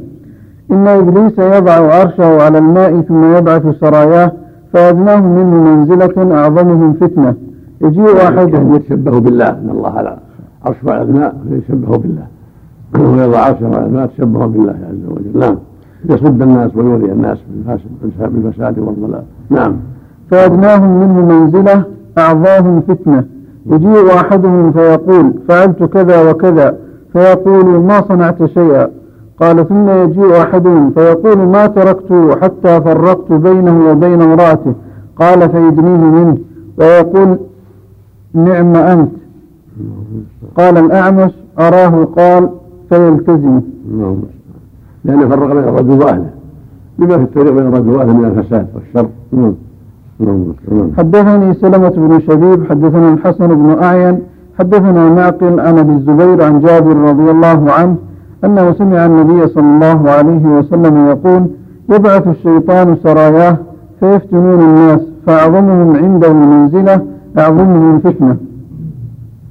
إن 0.71 0.87
إبليس 0.87 1.39
يضع 1.39 1.73
عرشه 1.73 2.43
على 2.43 2.59
الماء 2.59 3.01
ثم 3.01 3.37
يبعث 3.37 3.63
سراياه 3.81 4.33
فأدناهم 4.73 5.35
منه 5.35 5.77
منزلة 5.77 6.35
أعظمهم 6.35 6.93
فتنة. 6.93 7.35
يجيء 7.81 8.17
أحدهم 8.17 8.75
يتشبه 8.75 9.19
بالله. 9.19 9.49
إن 9.49 9.71
الله 9.71 9.91
على 9.91 10.17
عرشه 10.65 10.91
على 10.93 11.03
الماء 11.03 11.37
فيتشبه 11.49 11.97
بالله. 11.97 12.27
ويضع 13.19 13.39
عرشه 13.39 13.67
على 13.77 13.87
الماء 13.87 14.07
تشبه 14.07 14.47
بالله 14.47 14.71
عز 14.73 15.05
وجل. 15.09 15.39
نعم. 15.41 15.57
يصد 16.11 16.43
الناس 16.43 16.77
ويوري 16.77 17.13
الناس 17.13 17.39
بالفساد- 17.67 18.33
بالفساد 18.33 18.79
والضلال. 18.79 19.23
نعم. 19.51 19.77
فأدناهم 20.31 21.01
منه 21.01 21.27
منزلة 21.27 21.85
أعظاهم 22.19 22.81
فتنة. 22.81 23.25
يجيء 23.67 24.07
أحدهم 24.15 24.73
فيقول 24.73 25.33
فعلت 25.49 25.83
كذا 25.83 26.31
وكذا. 26.31 26.77
فيقول 27.13 27.65
ما 27.65 28.01
صنعت 28.01 28.45
شيئا؟ 28.45 28.89
قال 29.41 29.69
ثم 29.69 29.89
يجيء 29.89 30.43
أحدهم 30.43 30.91
فيقول 30.91 31.39
ما 31.39 31.67
تركت 31.67 32.39
حتى 32.43 32.81
فرقت 32.81 33.33
بينه 33.33 33.91
وبين 33.91 34.23
امرأته؟ 34.23 34.75
قال 35.17 35.51
فيدنيه 35.51 35.97
منه. 36.11 36.39
ويقول 36.79 37.39
نعم 38.35 38.77
أنت. 38.77 39.11
قال 40.57 40.79
الأعمش 40.79 41.31
أراه 41.59 42.05
قال 42.05 42.49
فيلتزمه 42.89 43.63
اللهم 43.91 44.23
لأنه 45.05 45.29
فرق 45.29 45.47
بين 45.47 45.59
الرجل 45.59 45.91
وأهله 45.91 46.31
بما 46.99 47.17
في 47.17 47.23
التفريق 47.23 47.53
بين 47.53 47.67
الرجل 47.67 47.89
وأهله 47.89 48.13
من 48.13 48.25
الفساد 48.25 48.67
والشر. 48.75 49.09
نعم. 49.33 49.55
نعم. 50.21 50.91
حدثني 50.99 51.55
سلمة 51.55 51.89
بن 51.89 52.21
شبيب 52.21 52.67
حدثنا 52.71 53.13
الحسن 53.15 53.47
بن 53.47 53.83
أعين 53.83 54.19
حدثنا 54.59 55.11
معقل 55.11 55.61
عن 55.61 55.79
أبي 55.79 55.93
الزبير 55.93 56.43
عن 56.43 56.61
جابر 56.61 56.97
رضي 56.97 57.31
الله 57.31 57.73
عنه 57.73 57.97
أنه 58.45 58.73
سمع 58.73 59.07
النبي 59.07 59.49
صلى 59.49 59.65
الله 59.65 60.11
عليه 60.11 60.47
وسلم 60.47 61.07
يقول 61.07 61.47
يبعث 61.91 62.29
الشيطان 62.29 62.97
سراياه 63.03 63.57
فيفتنون 64.01 64.61
الناس 64.61 65.01
فأعظمهم 65.27 65.97
عنده 65.97 66.33
منزلة 66.33 67.01
أعظمهم 67.39 67.99
فتنة. 67.99 68.37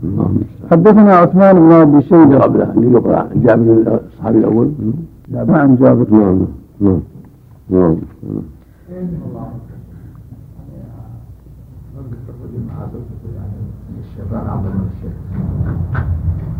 اللهم 0.04 0.38
حدثنا 0.72 1.16
عثمان 1.16 1.56
بن 1.56 1.72
اللي 1.72 2.02
شيبة 2.02 2.40
قبله 2.40 2.74
اللي 2.74 3.16
عن 3.16 3.42
جابر 3.44 4.00
الصحابي 4.06 4.38
الأول. 4.38 4.72
عن 5.58 5.76
جابر. 5.76 6.06
نعم. 6.12 6.48
نعم. 6.82 7.02
نعم. 7.70 7.96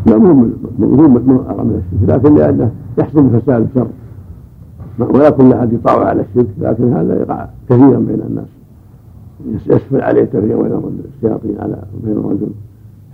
لا 0.06 0.18
مو 0.18 0.34
مو 0.78 1.08
مو 1.08 1.42
أعظم 1.48 1.66
من 1.66 1.82
الشرك 1.82 2.16
لكن 2.16 2.34
لأنه 2.34 2.70
يحصل 2.98 3.30
فساد 3.30 3.68
الشر 3.70 3.86
ولا 4.98 5.30
كل 5.30 5.52
أحد 5.52 5.72
يطاوع 5.72 6.08
على 6.08 6.20
الشرك. 6.20 6.46
لكن 6.60 6.92
هذا 6.92 7.20
يقع 7.20 7.48
كثيرا 7.68 7.98
بين 7.98 8.20
الناس. 8.28 8.48
يسفل 9.46 10.00
عليه 10.00 10.22
التفريق 10.22 10.62
بين 10.62 11.02
الشياطين 11.16 11.56
على 11.60 11.76
بين 12.04 12.16
الرجل. 12.16 12.50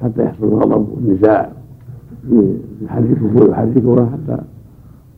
حتى 0.02 0.24
يحصل 0.24 0.44
الغضب 0.44 0.86
والنزاع 0.96 1.50
يحركه 2.82 3.36
ويحركها 3.36 4.06
حتى 4.06 4.42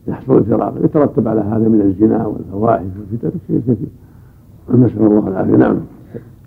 يحصل 0.09 0.39
الفراق. 0.39 0.75
يترتب 0.85 1.29
على 1.29 1.41
هذا 1.41 1.69
من 1.69 1.81
الزنا 1.81 2.27
والفواحش 2.27 2.85
والفتن 3.01 3.39
شيء 3.47 3.61
كثير. 3.61 3.89
نسأل 4.75 5.07
الله 5.07 5.29
العافية. 5.29 5.57
نعم. 5.57 5.77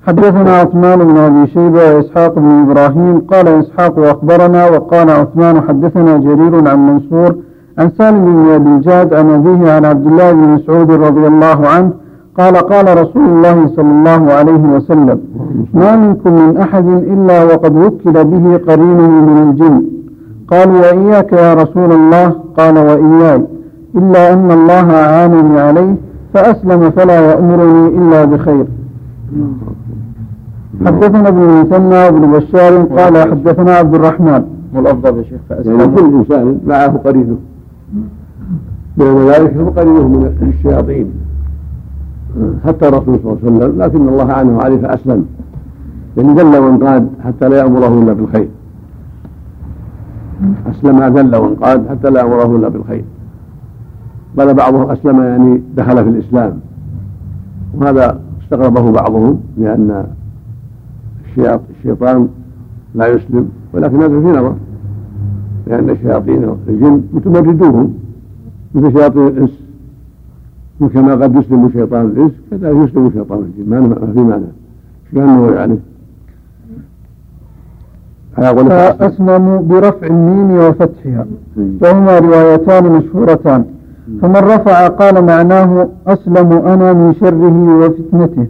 حدثنا 0.07 0.51
عثمان 0.51 0.99
بن 0.99 1.17
أبي 1.17 1.47
شيبة 1.47 1.95
وإسحاق 1.95 2.39
بن 2.39 2.45
إبراهيم. 2.45 3.19
قال 3.19 3.47
إسحاق 3.47 3.99
أخبرنا 3.99 4.69
وقال 4.69 5.09
عثمان 5.09 5.61
حدثنا 5.61 6.17
جرير 6.17 6.67
عن 6.69 6.87
منصور 6.87 7.35
عن 7.77 7.89
سالم 7.89 8.25
بن 8.25 8.49
أبي 8.49 8.69
الجاد 8.69 9.13
عن 9.13 9.29
أبيه 9.29 9.71
عن 9.71 9.85
عبد 9.85 10.07
الله 10.07 10.31
بن 10.31 10.49
مسعود 10.49 10.91
رضي 10.91 11.27
الله 11.27 11.67
عنه 11.67 11.93
قال 12.37 12.55
قال 12.55 12.97
رسول 13.01 13.25
الله 13.25 13.67
صلى 13.67 13.91
الله 13.91 14.33
عليه 14.33 14.63
وسلم 14.75 15.19
ما 15.73 15.95
منكم 15.95 16.33
من 16.33 16.57
أحد 16.57 16.87
إلا 16.87 17.43
وقد 17.43 17.75
وكل 17.75 18.23
به 18.23 18.57
قرينه 18.57 19.09
من 19.09 19.49
الجن. 19.49 19.83
قالوا 20.47 20.79
وإياك 20.79 21.33
يا 21.33 21.53
رسول 21.53 21.91
الله؟ 21.91 22.35
قال 22.57 22.77
وإياي. 22.77 23.41
إلا 23.95 24.33
أن 24.33 24.51
الله 24.51 24.91
أعانني 24.91 25.59
عليه 25.59 25.95
فأسلم 26.33 26.91
فلا 26.91 27.31
يأمرني 27.31 27.87
إلا 27.87 28.25
بخير. 28.25 28.65
حدثنا 30.85 31.27
ابن 31.27 31.41
المثنى 31.41 31.95
وابن 31.95 32.31
بشار 32.31 32.83
قال 32.83 33.17
حدثنا 33.17 33.75
عبد 33.75 33.95
الرحمن. 33.95 34.43
والأفضل 34.75 35.17
يا 35.17 35.23
شيخ 35.23 35.41
يعني 35.49 35.87
كل 35.87 36.05
إنسان 36.05 36.59
معه 36.67 36.97
قرينه. 36.97 37.35
بين 38.97 39.17
ذلك 39.29 39.57
هو 39.57 39.69
قرينه 39.69 40.07
من 40.07 40.53
الشياطين. 40.57 41.24
حتى 42.65 42.87
الرسول 42.87 43.19
صلى 43.23 43.31
الله 43.33 43.39
عليه 43.43 43.57
وسلم 43.57 43.81
لكن 43.81 44.09
الله 44.09 44.33
عنه 44.33 44.61
عليه 44.61 44.77
فاسلم 44.77 45.25
يعني 46.17 46.33
ذل 46.33 46.57
وانقاد 46.57 47.09
حتى 47.25 47.49
لا 47.49 47.57
يأمره 47.57 48.03
إلا 48.03 48.13
بالخير. 48.13 48.47
أسلم 50.71 51.17
ذل 51.17 51.35
وانقاد 51.35 51.87
حتى 51.89 52.09
لا 52.09 52.19
يأمره 52.19 52.55
إلا 52.55 52.67
بالخير. 52.67 53.03
قال 54.39 54.53
بعضهم 54.53 54.89
أسلم 54.89 55.21
يعني 55.21 55.61
دخل 55.77 56.03
في 56.03 56.09
الإسلام. 56.09 56.59
وهذا 57.77 58.19
استغربه 58.43 58.91
بعضهم 58.91 59.39
الشياط- 61.25 61.69
الشيطان 61.77 62.27
لا 62.95 63.07
يسلم 63.07 63.49
ولكن 63.73 63.95
هذا 64.01 64.19
في 64.19 64.27
نظر. 64.39 64.53
لأن 65.67 65.89
الشياطين 65.89 66.55
الجن 66.67 67.01
متمردون 67.13 67.93
مثل 68.75 68.91
شياطين 68.97 69.27
الإنس. 69.27 69.64
وكما 70.81 71.11
قد 71.15 71.35
يسلم 71.35 71.69
شيطان 71.73 72.05
الإنس 72.05 72.31
كذلك 72.51 72.89
يسلم 72.89 73.11
شيطان 73.11 73.39
الجن 73.39 73.69
ما 73.69 74.13
في 74.13 74.19
معنى. 74.19 74.45
كأنه 75.13 75.51
يعني 75.55 75.79
فأسلموا 78.69 79.61
برفع 79.61 80.07
الميم 80.07 80.51
وفتحها. 80.51 81.25
وهما 81.81 82.19
روايتان 82.19 82.91
مشهورتان. 82.91 83.65
فمن 84.21 84.35
رفع 84.35 84.87
قال 84.87 85.25
معناه 85.25 85.87
أسلم 86.07 86.51
أنا 86.53 86.93
من 86.93 87.13
شره 87.13 87.77
وفتنته. 87.79 88.47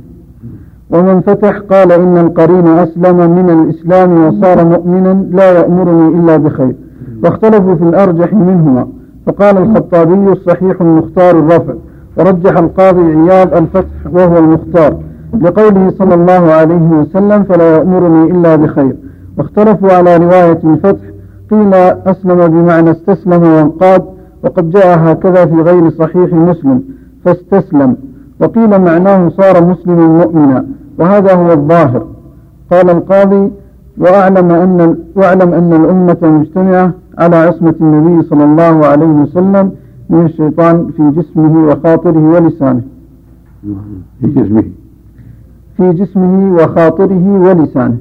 ومن 0.89 1.21
فتح 1.21 1.57
قال 1.57 1.91
إن 1.91 2.17
القرين 2.17 2.67
أسلم 2.67 3.31
من 3.31 3.49
الإسلام 3.49 4.27
وصار 4.27 4.65
مؤمنا 4.65 5.25
لا 5.31 5.59
يأمرني 5.59 6.19
إلا 6.19 6.37
بخير. 6.37 6.75
واختلفوا 7.23 7.75
في 7.75 7.83
الأرجح 7.83 8.33
منهما. 8.33 8.87
فقال 9.25 9.57
الخطابي 9.57 10.31
الصحيح 10.31 10.81
المختار 10.81 11.39
الرفع. 11.39 11.73
ورجح 12.17 12.57
القاضي 12.57 13.01
عياض 13.01 13.53
الفتح 13.53 13.89
وهو 14.11 14.37
المختار. 14.37 14.97
لقوله 15.41 15.93
صلى 15.99 16.13
الله 16.13 16.51
عليه 16.51 16.89
وسلم 16.89 17.43
فلا 17.43 17.77
يأمرني 17.77 18.31
إلا 18.31 18.55
بخير. 18.55 18.95
واختلفوا 19.37 19.91
على 19.91 20.17
رواية 20.17 20.59
الفتح 20.63 21.03
قيل 21.51 21.73
أسلم 22.07 22.47
بمعنى 22.47 22.91
استسلم 22.91 23.43
وانقاد 23.43 24.05
وقد 24.43 24.69
جاء 24.69 24.99
هكذا 24.99 25.45
في 25.45 25.55
غير 25.55 25.89
صحيح 25.89 26.33
مسلم 26.33 26.83
فاستسلم. 27.25 27.95
وقيل 28.41 28.81
معناه 28.81 29.29
صار 29.29 29.63
مسلما 29.63 30.07
مؤمنا 30.07 30.65
وهذا 30.99 31.33
هو 31.33 31.51
الظاهر. 31.51 32.05
قال 32.71 32.89
القاضي 32.89 33.51
وأعلم 33.97 34.51
أن 34.51 34.97
وأعلم 35.15 35.53
أن 35.53 35.73
الأمة 35.73 36.17
مجتمعة 36.23 36.91
على 37.17 37.35
عصمة 37.35 37.75
النبي 37.81 38.27
صلى 38.27 38.43
الله 38.43 38.85
عليه 38.85 39.05
وسلم 39.05 39.71
من 40.09 40.25
الشيطان 40.25 40.91
في 40.97 41.11
جسمه 41.11 41.67
وخاطره 41.67 42.29
ولسانه. 42.29 42.81
في 44.21 44.27
جسمه. 44.27 44.63
في 45.77 45.93
جسمه 45.93 46.53
وخاطره 46.55 47.39
ولسانه. 47.39 47.97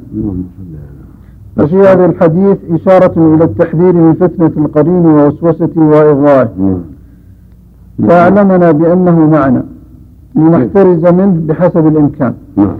وفي 1.59 1.77
هذا 1.77 2.07
الحديث 2.07 2.57
إشارة 2.71 3.35
إلى 3.35 3.45
التحذير 3.45 3.93
من 3.93 4.15
فتنة 4.15 4.65
القرين 4.65 5.07
ووسوسته 5.07 5.81
وإغوائه 5.81 6.49
نعم. 6.59 8.09
فأعلمنا 8.09 8.71
بأنه 8.73 9.31
معنا 9.31 9.65
لنحترز 10.35 11.07
منه 11.07 11.41
بحسب 11.47 11.87
الإمكان. 11.87 12.35
نعم. 12.57 12.77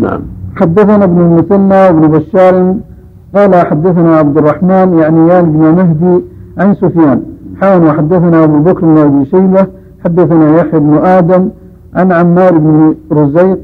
نعم 0.00 0.20
حدثنا 0.56 1.04
ابن 1.04 1.20
المثنى 1.20 1.74
وابن 1.74 2.08
بشار 2.08 2.76
قال 3.36 3.66
حدثنا 3.66 4.16
عبد 4.16 4.38
الرحمن 4.38 4.98
يعني 4.98 5.28
يان 5.28 5.52
بن 5.52 5.58
مهدي 5.58 6.24
عن 6.58 6.74
سفيان. 6.74 7.22
حان 7.60 7.82
وحدثنا 7.82 8.44
أبو 8.44 8.58
بكر 8.58 8.86
بن 8.86 8.98
أبي 8.98 9.24
شيبة. 9.24 9.66
حدثنا 10.04 10.56
يحيى 10.56 10.80
بن 10.80 10.94
آدم 11.04 11.48
عن 11.94 12.12
عمار 12.12 12.58
بن 12.58 12.94
رزيق. 13.12 13.58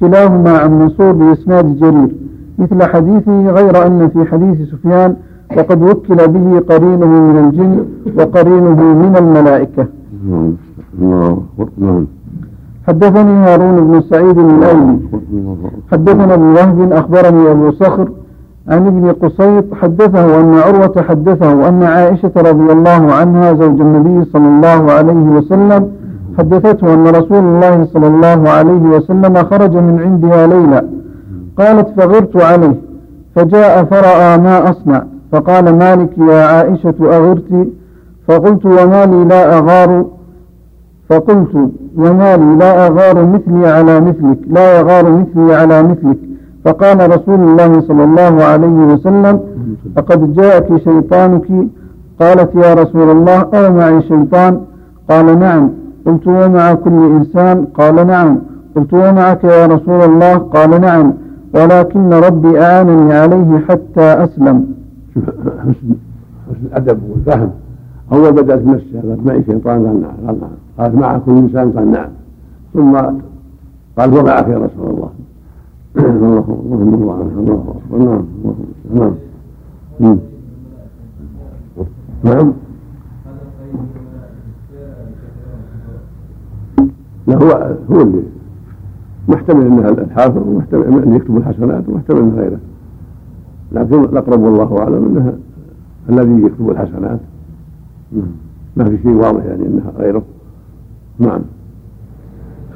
كلاهما 0.00 0.58
عن 0.58 0.78
منصور 0.78 1.12
بإسناد 1.12 1.76
جرير 1.76 2.08
مثل 2.58 2.82
حديثه 2.82 3.50
غير 3.50 3.86
أن 3.86 4.08
في 4.08 4.24
حديث 4.24 4.68
سفيان 4.70 5.16
وقد 5.56 5.82
وكل 5.82 6.16
به 6.16 6.60
قرينه 6.68 7.06
من 7.06 7.38
الجن 7.44 7.84
وقرينه 8.18 8.94
من 8.94 9.16
الملائكة. 9.18 9.86
نعم. 11.78 12.06
حدثني 12.88 13.32
هارون 13.32 13.76
بن 13.88 14.00
سعيد 14.00 14.38
الأيلي. 14.38 14.98
حدثنا 15.92 16.34
ابن 16.34 16.42
وهب 16.42 16.92
أخبرني 16.92 17.50
أبو 17.50 17.70
صخر 17.70 18.08
عن 18.68 18.86
ابن 18.86 19.12
قصيط 19.12 19.64
حدثه 19.74 20.40
أن 20.40 20.54
عروة 20.54 21.02
حدثه 21.08 21.68
أن 21.68 21.82
عائشة 21.82 22.32
رضي 22.36 22.72
الله 22.72 23.12
عنها 23.12 23.52
زوج 23.52 23.80
النبي 23.80 24.24
صلى 24.32 24.48
الله 24.48 24.92
عليه 24.92 25.12
وسلم 25.12 25.90
حدثته 26.38 26.94
أن 26.94 27.06
رسول 27.06 27.38
الله 27.38 27.84
صلى 27.84 28.06
الله 28.06 28.50
عليه 28.50 28.82
وسلم 28.82 29.34
خرج 29.34 29.76
من 29.76 30.00
عندها 30.00 30.46
ليلة. 30.46 30.82
قالت 31.58 32.00
فغرت 32.00 32.42
عليه 32.42 32.74
فجاء 33.34 33.84
فرأى 33.84 34.38
ما 34.38 34.70
أصنع. 34.70 35.02
فقال 35.32 35.78
مالك 35.78 36.18
يا 36.18 36.46
عائشة 36.46 36.94
أغرت؟ 37.00 37.68
فقلت 38.28 38.66
وما 38.66 39.06
لي 39.06 39.24
لا 39.24 39.58
أغار. 39.58 40.04
فقلت 41.10 41.70
وما 41.96 42.36
لي 42.36 42.56
لا 42.56 42.86
أغار 42.86 43.26
مثلي 43.26 43.68
على 43.68 44.00
مثلك 44.00 44.38
لا 44.46 44.80
يغار 44.80 45.10
مثلي 45.10 45.54
على 45.54 45.82
مثلك. 45.82 46.18
فقال 46.66 47.10
رسول 47.10 47.40
الله 47.40 47.80
صلى 47.80 48.04
الله 48.04 48.44
عليه 48.44 48.78
وسلم 48.92 49.40
لقد 49.96 50.32
جاءك 50.34 50.76
شيطانك. 50.76 51.48
قالت 52.20 52.50
يا 52.54 52.74
رسول 52.74 53.10
الله 53.10 53.38
أو 53.54 53.72
معي 53.72 54.02
شيطان؟ 54.02 54.60
قال 55.10 55.38
نعم. 55.38 55.70
قلت 56.06 56.26
ومع 56.26 56.74
كل 56.74 56.98
إنسان؟ 57.16 57.64
قال 57.64 58.06
نعم. 58.06 58.38
قلت 58.76 58.94
ومعك 58.94 59.44
يا 59.44 59.66
رسول 59.66 60.00
الله؟ 60.10 60.34
قال 60.36 60.80
نعم. 60.80 61.12
ولكن 61.54 62.10
ربي 62.10 62.60
أعانني 62.60 63.14
عليه 63.14 63.58
حتى 63.68 64.00
أسلم. 64.24 64.66
حسن 65.14 65.94
حسن 66.48 66.66
الادب 66.66 66.98
والفهم 67.10 67.50
اول 68.12 68.32
بدأت 68.32 68.58
بنفسها 68.58 69.00
قالت 69.02 69.26
معي 69.26 69.42
شيطان. 69.44 69.86
قال 69.86 70.00
نعم. 70.00 70.12
قال 70.26 70.36
نعم. 70.40 70.50
قالت 70.78 70.94
مع 70.94 71.18
كل 71.18 71.32
إنسان؟ 71.32 71.70
قال 71.70 71.90
نعم. 71.90 72.10
ثم 72.74 72.96
قال 73.98 74.18
ومعك 74.18 74.48
يا 74.48 74.58
رسول 74.58 74.90
الله. 74.90 75.05
الله 75.98 76.44
الله 76.48 77.30
الله 77.38 77.74
اكبر 77.90 78.18
نعم 78.94 79.14
نعم 82.24 82.52
لا 87.26 87.36
هو 87.36 87.76
هو 87.90 88.00
اللي 88.00 88.22
محتمل 89.28 89.66
انها 89.66 89.88
الحافظ 89.88 90.48
ومحتمل 90.48 91.02
إن 91.02 91.14
يكتب 91.14 91.36
الحسنات 91.36 91.88
ومحتمل 91.88 92.38
غيره. 92.38 92.58
لكن 93.72 94.04
الأقرب 94.04 94.40
والله 94.40 94.78
أعلم 94.78 95.04
انها 95.04 95.34
الذي 96.08 96.46
يكتب 96.46 96.70
الحسنات. 96.70 97.20
ما 98.76 98.84
في 98.84 98.98
شيء 99.02 99.12
واضح 99.12 99.44
يعني 99.44 99.66
إنها 99.66 99.92
غيره. 99.98 100.22
نعم. 101.18 101.40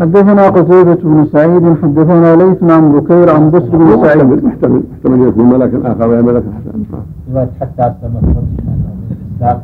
حدثنا 0.00 0.48
قتيبة 0.48 0.94
بن 0.94 1.26
سعيد 1.32 1.74
حدثنا 1.82 2.36
ليث 2.36 2.62
عن 2.62 2.92
بكير 2.92 3.30
عن 3.30 3.50
بسر 3.50 3.76
بن 3.76 4.02
سعيد. 4.02 4.16
محتمل 4.16 4.44
محتمل 4.44 4.82
محتمل 4.92 5.28
يكون 5.28 5.48
ملكا 5.48 5.92
اخر 5.92 6.08
وهي 6.08 6.22
ملك 6.22 6.44
الحسنات 6.50 6.74
نعم. 6.74 7.02
رواية 7.32 7.50
حتى 7.60 7.82
أسلم 7.82 8.12
من 8.12 8.36
الإسلام 8.42 9.60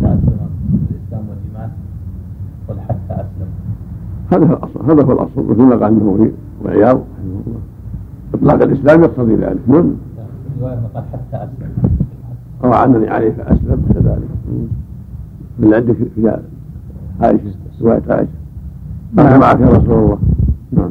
حتى 0.00 0.06
أسلم 0.06 0.40
الإسلام 0.90 1.24
والإيمان 1.28 1.70
قل 2.68 2.80
حتى 2.80 3.14
أسلم. 3.14 3.48
هذا 4.32 4.46
هو 4.46 4.52
الأصل 4.52 4.90
هذا 4.90 5.02
هو 5.02 5.12
الأصل 5.12 5.50
مثل 5.50 5.62
ما 5.62 5.76
قال 5.76 5.92
النووي 5.92 6.32
وعياض 6.64 6.96
رحمه 6.96 7.40
الله 7.46 7.60
إطلاق 8.34 8.62
الإسلام 8.62 9.02
يقتضي 9.02 9.34
ذلك. 9.34 9.58
نعم 9.68 9.90
رواية 10.60 10.78
قال 10.94 11.04
حتى 11.12 11.36
أسلم. 11.36 11.72
أو 12.64 12.72
عنني 12.72 13.08
عليه 13.10 13.30
فأسلم 13.30 13.82
كذلك. 13.94 14.28
من 15.58 15.74
عندك 15.74 15.96
في 16.14 16.38
عائشة 17.20 17.54
رواية 17.82 18.02
عائشة. 18.08 18.41
أنا 19.18 19.38
معك 19.38 19.60
يا 19.60 19.66
رسول 19.66 19.98
الله. 19.98 20.18
نعم. 20.72 20.90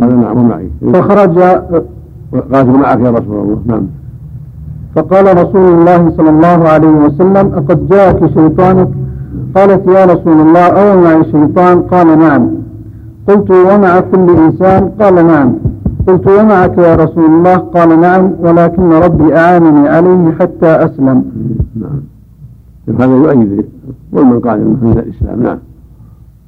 قال 0.00 0.20
نعم 0.20 0.38
ومعي 0.38 0.70
فخرج 0.92 1.38
قالت 2.52 2.68
معك 2.68 3.00
يا 3.00 3.10
رسول 3.10 3.40
الله. 3.40 3.62
نعم. 3.66 3.86
فقال 4.94 5.36
رسول 5.36 5.72
الله 5.72 6.10
صلى 6.16 6.30
الله 6.30 6.68
عليه 6.68 6.88
وسلم 6.88 7.52
أقد 7.54 7.88
جاءك 7.88 8.26
شيطانك؟ 8.26 8.88
قالت 9.56 9.86
يا 9.86 10.04
رسول 10.04 10.40
الله 10.40 10.66
أو 10.66 11.00
معي 11.00 11.24
شيطان؟ 11.24 11.82
قال 11.82 12.18
نعم. 12.18 12.50
قلت 13.28 13.50
ومع 13.50 14.00
كل 14.00 14.36
إنسان؟ 14.36 14.90
قال 15.00 15.26
نعم. 15.26 15.54
قلت 16.06 16.28
ومعك 16.28 16.78
يا 16.78 16.94
رسول 16.94 17.24
الله؟ 17.24 17.56
قال 17.56 18.00
نعم 18.00 18.32
ولكن 18.40 18.92
ربي 18.92 19.36
أعانني 19.36 19.88
عليه 19.88 20.32
حتى 20.40 20.66
أسلم. 20.66 21.24
نعم. 21.76 22.00
هذا 23.00 23.16
يؤيد 23.16 23.66
قول 24.14 24.26
من 24.26 24.40
قال 24.40 24.58
من 24.60 24.92
الإسلام. 24.98 25.42
نعم. 25.42 25.58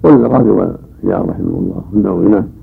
القاضي 0.04 0.50
وعياض 0.50 0.83
رحمه 1.12 1.58
الله. 1.58 1.84
النووي 1.92 2.28
نعم. 2.28 2.53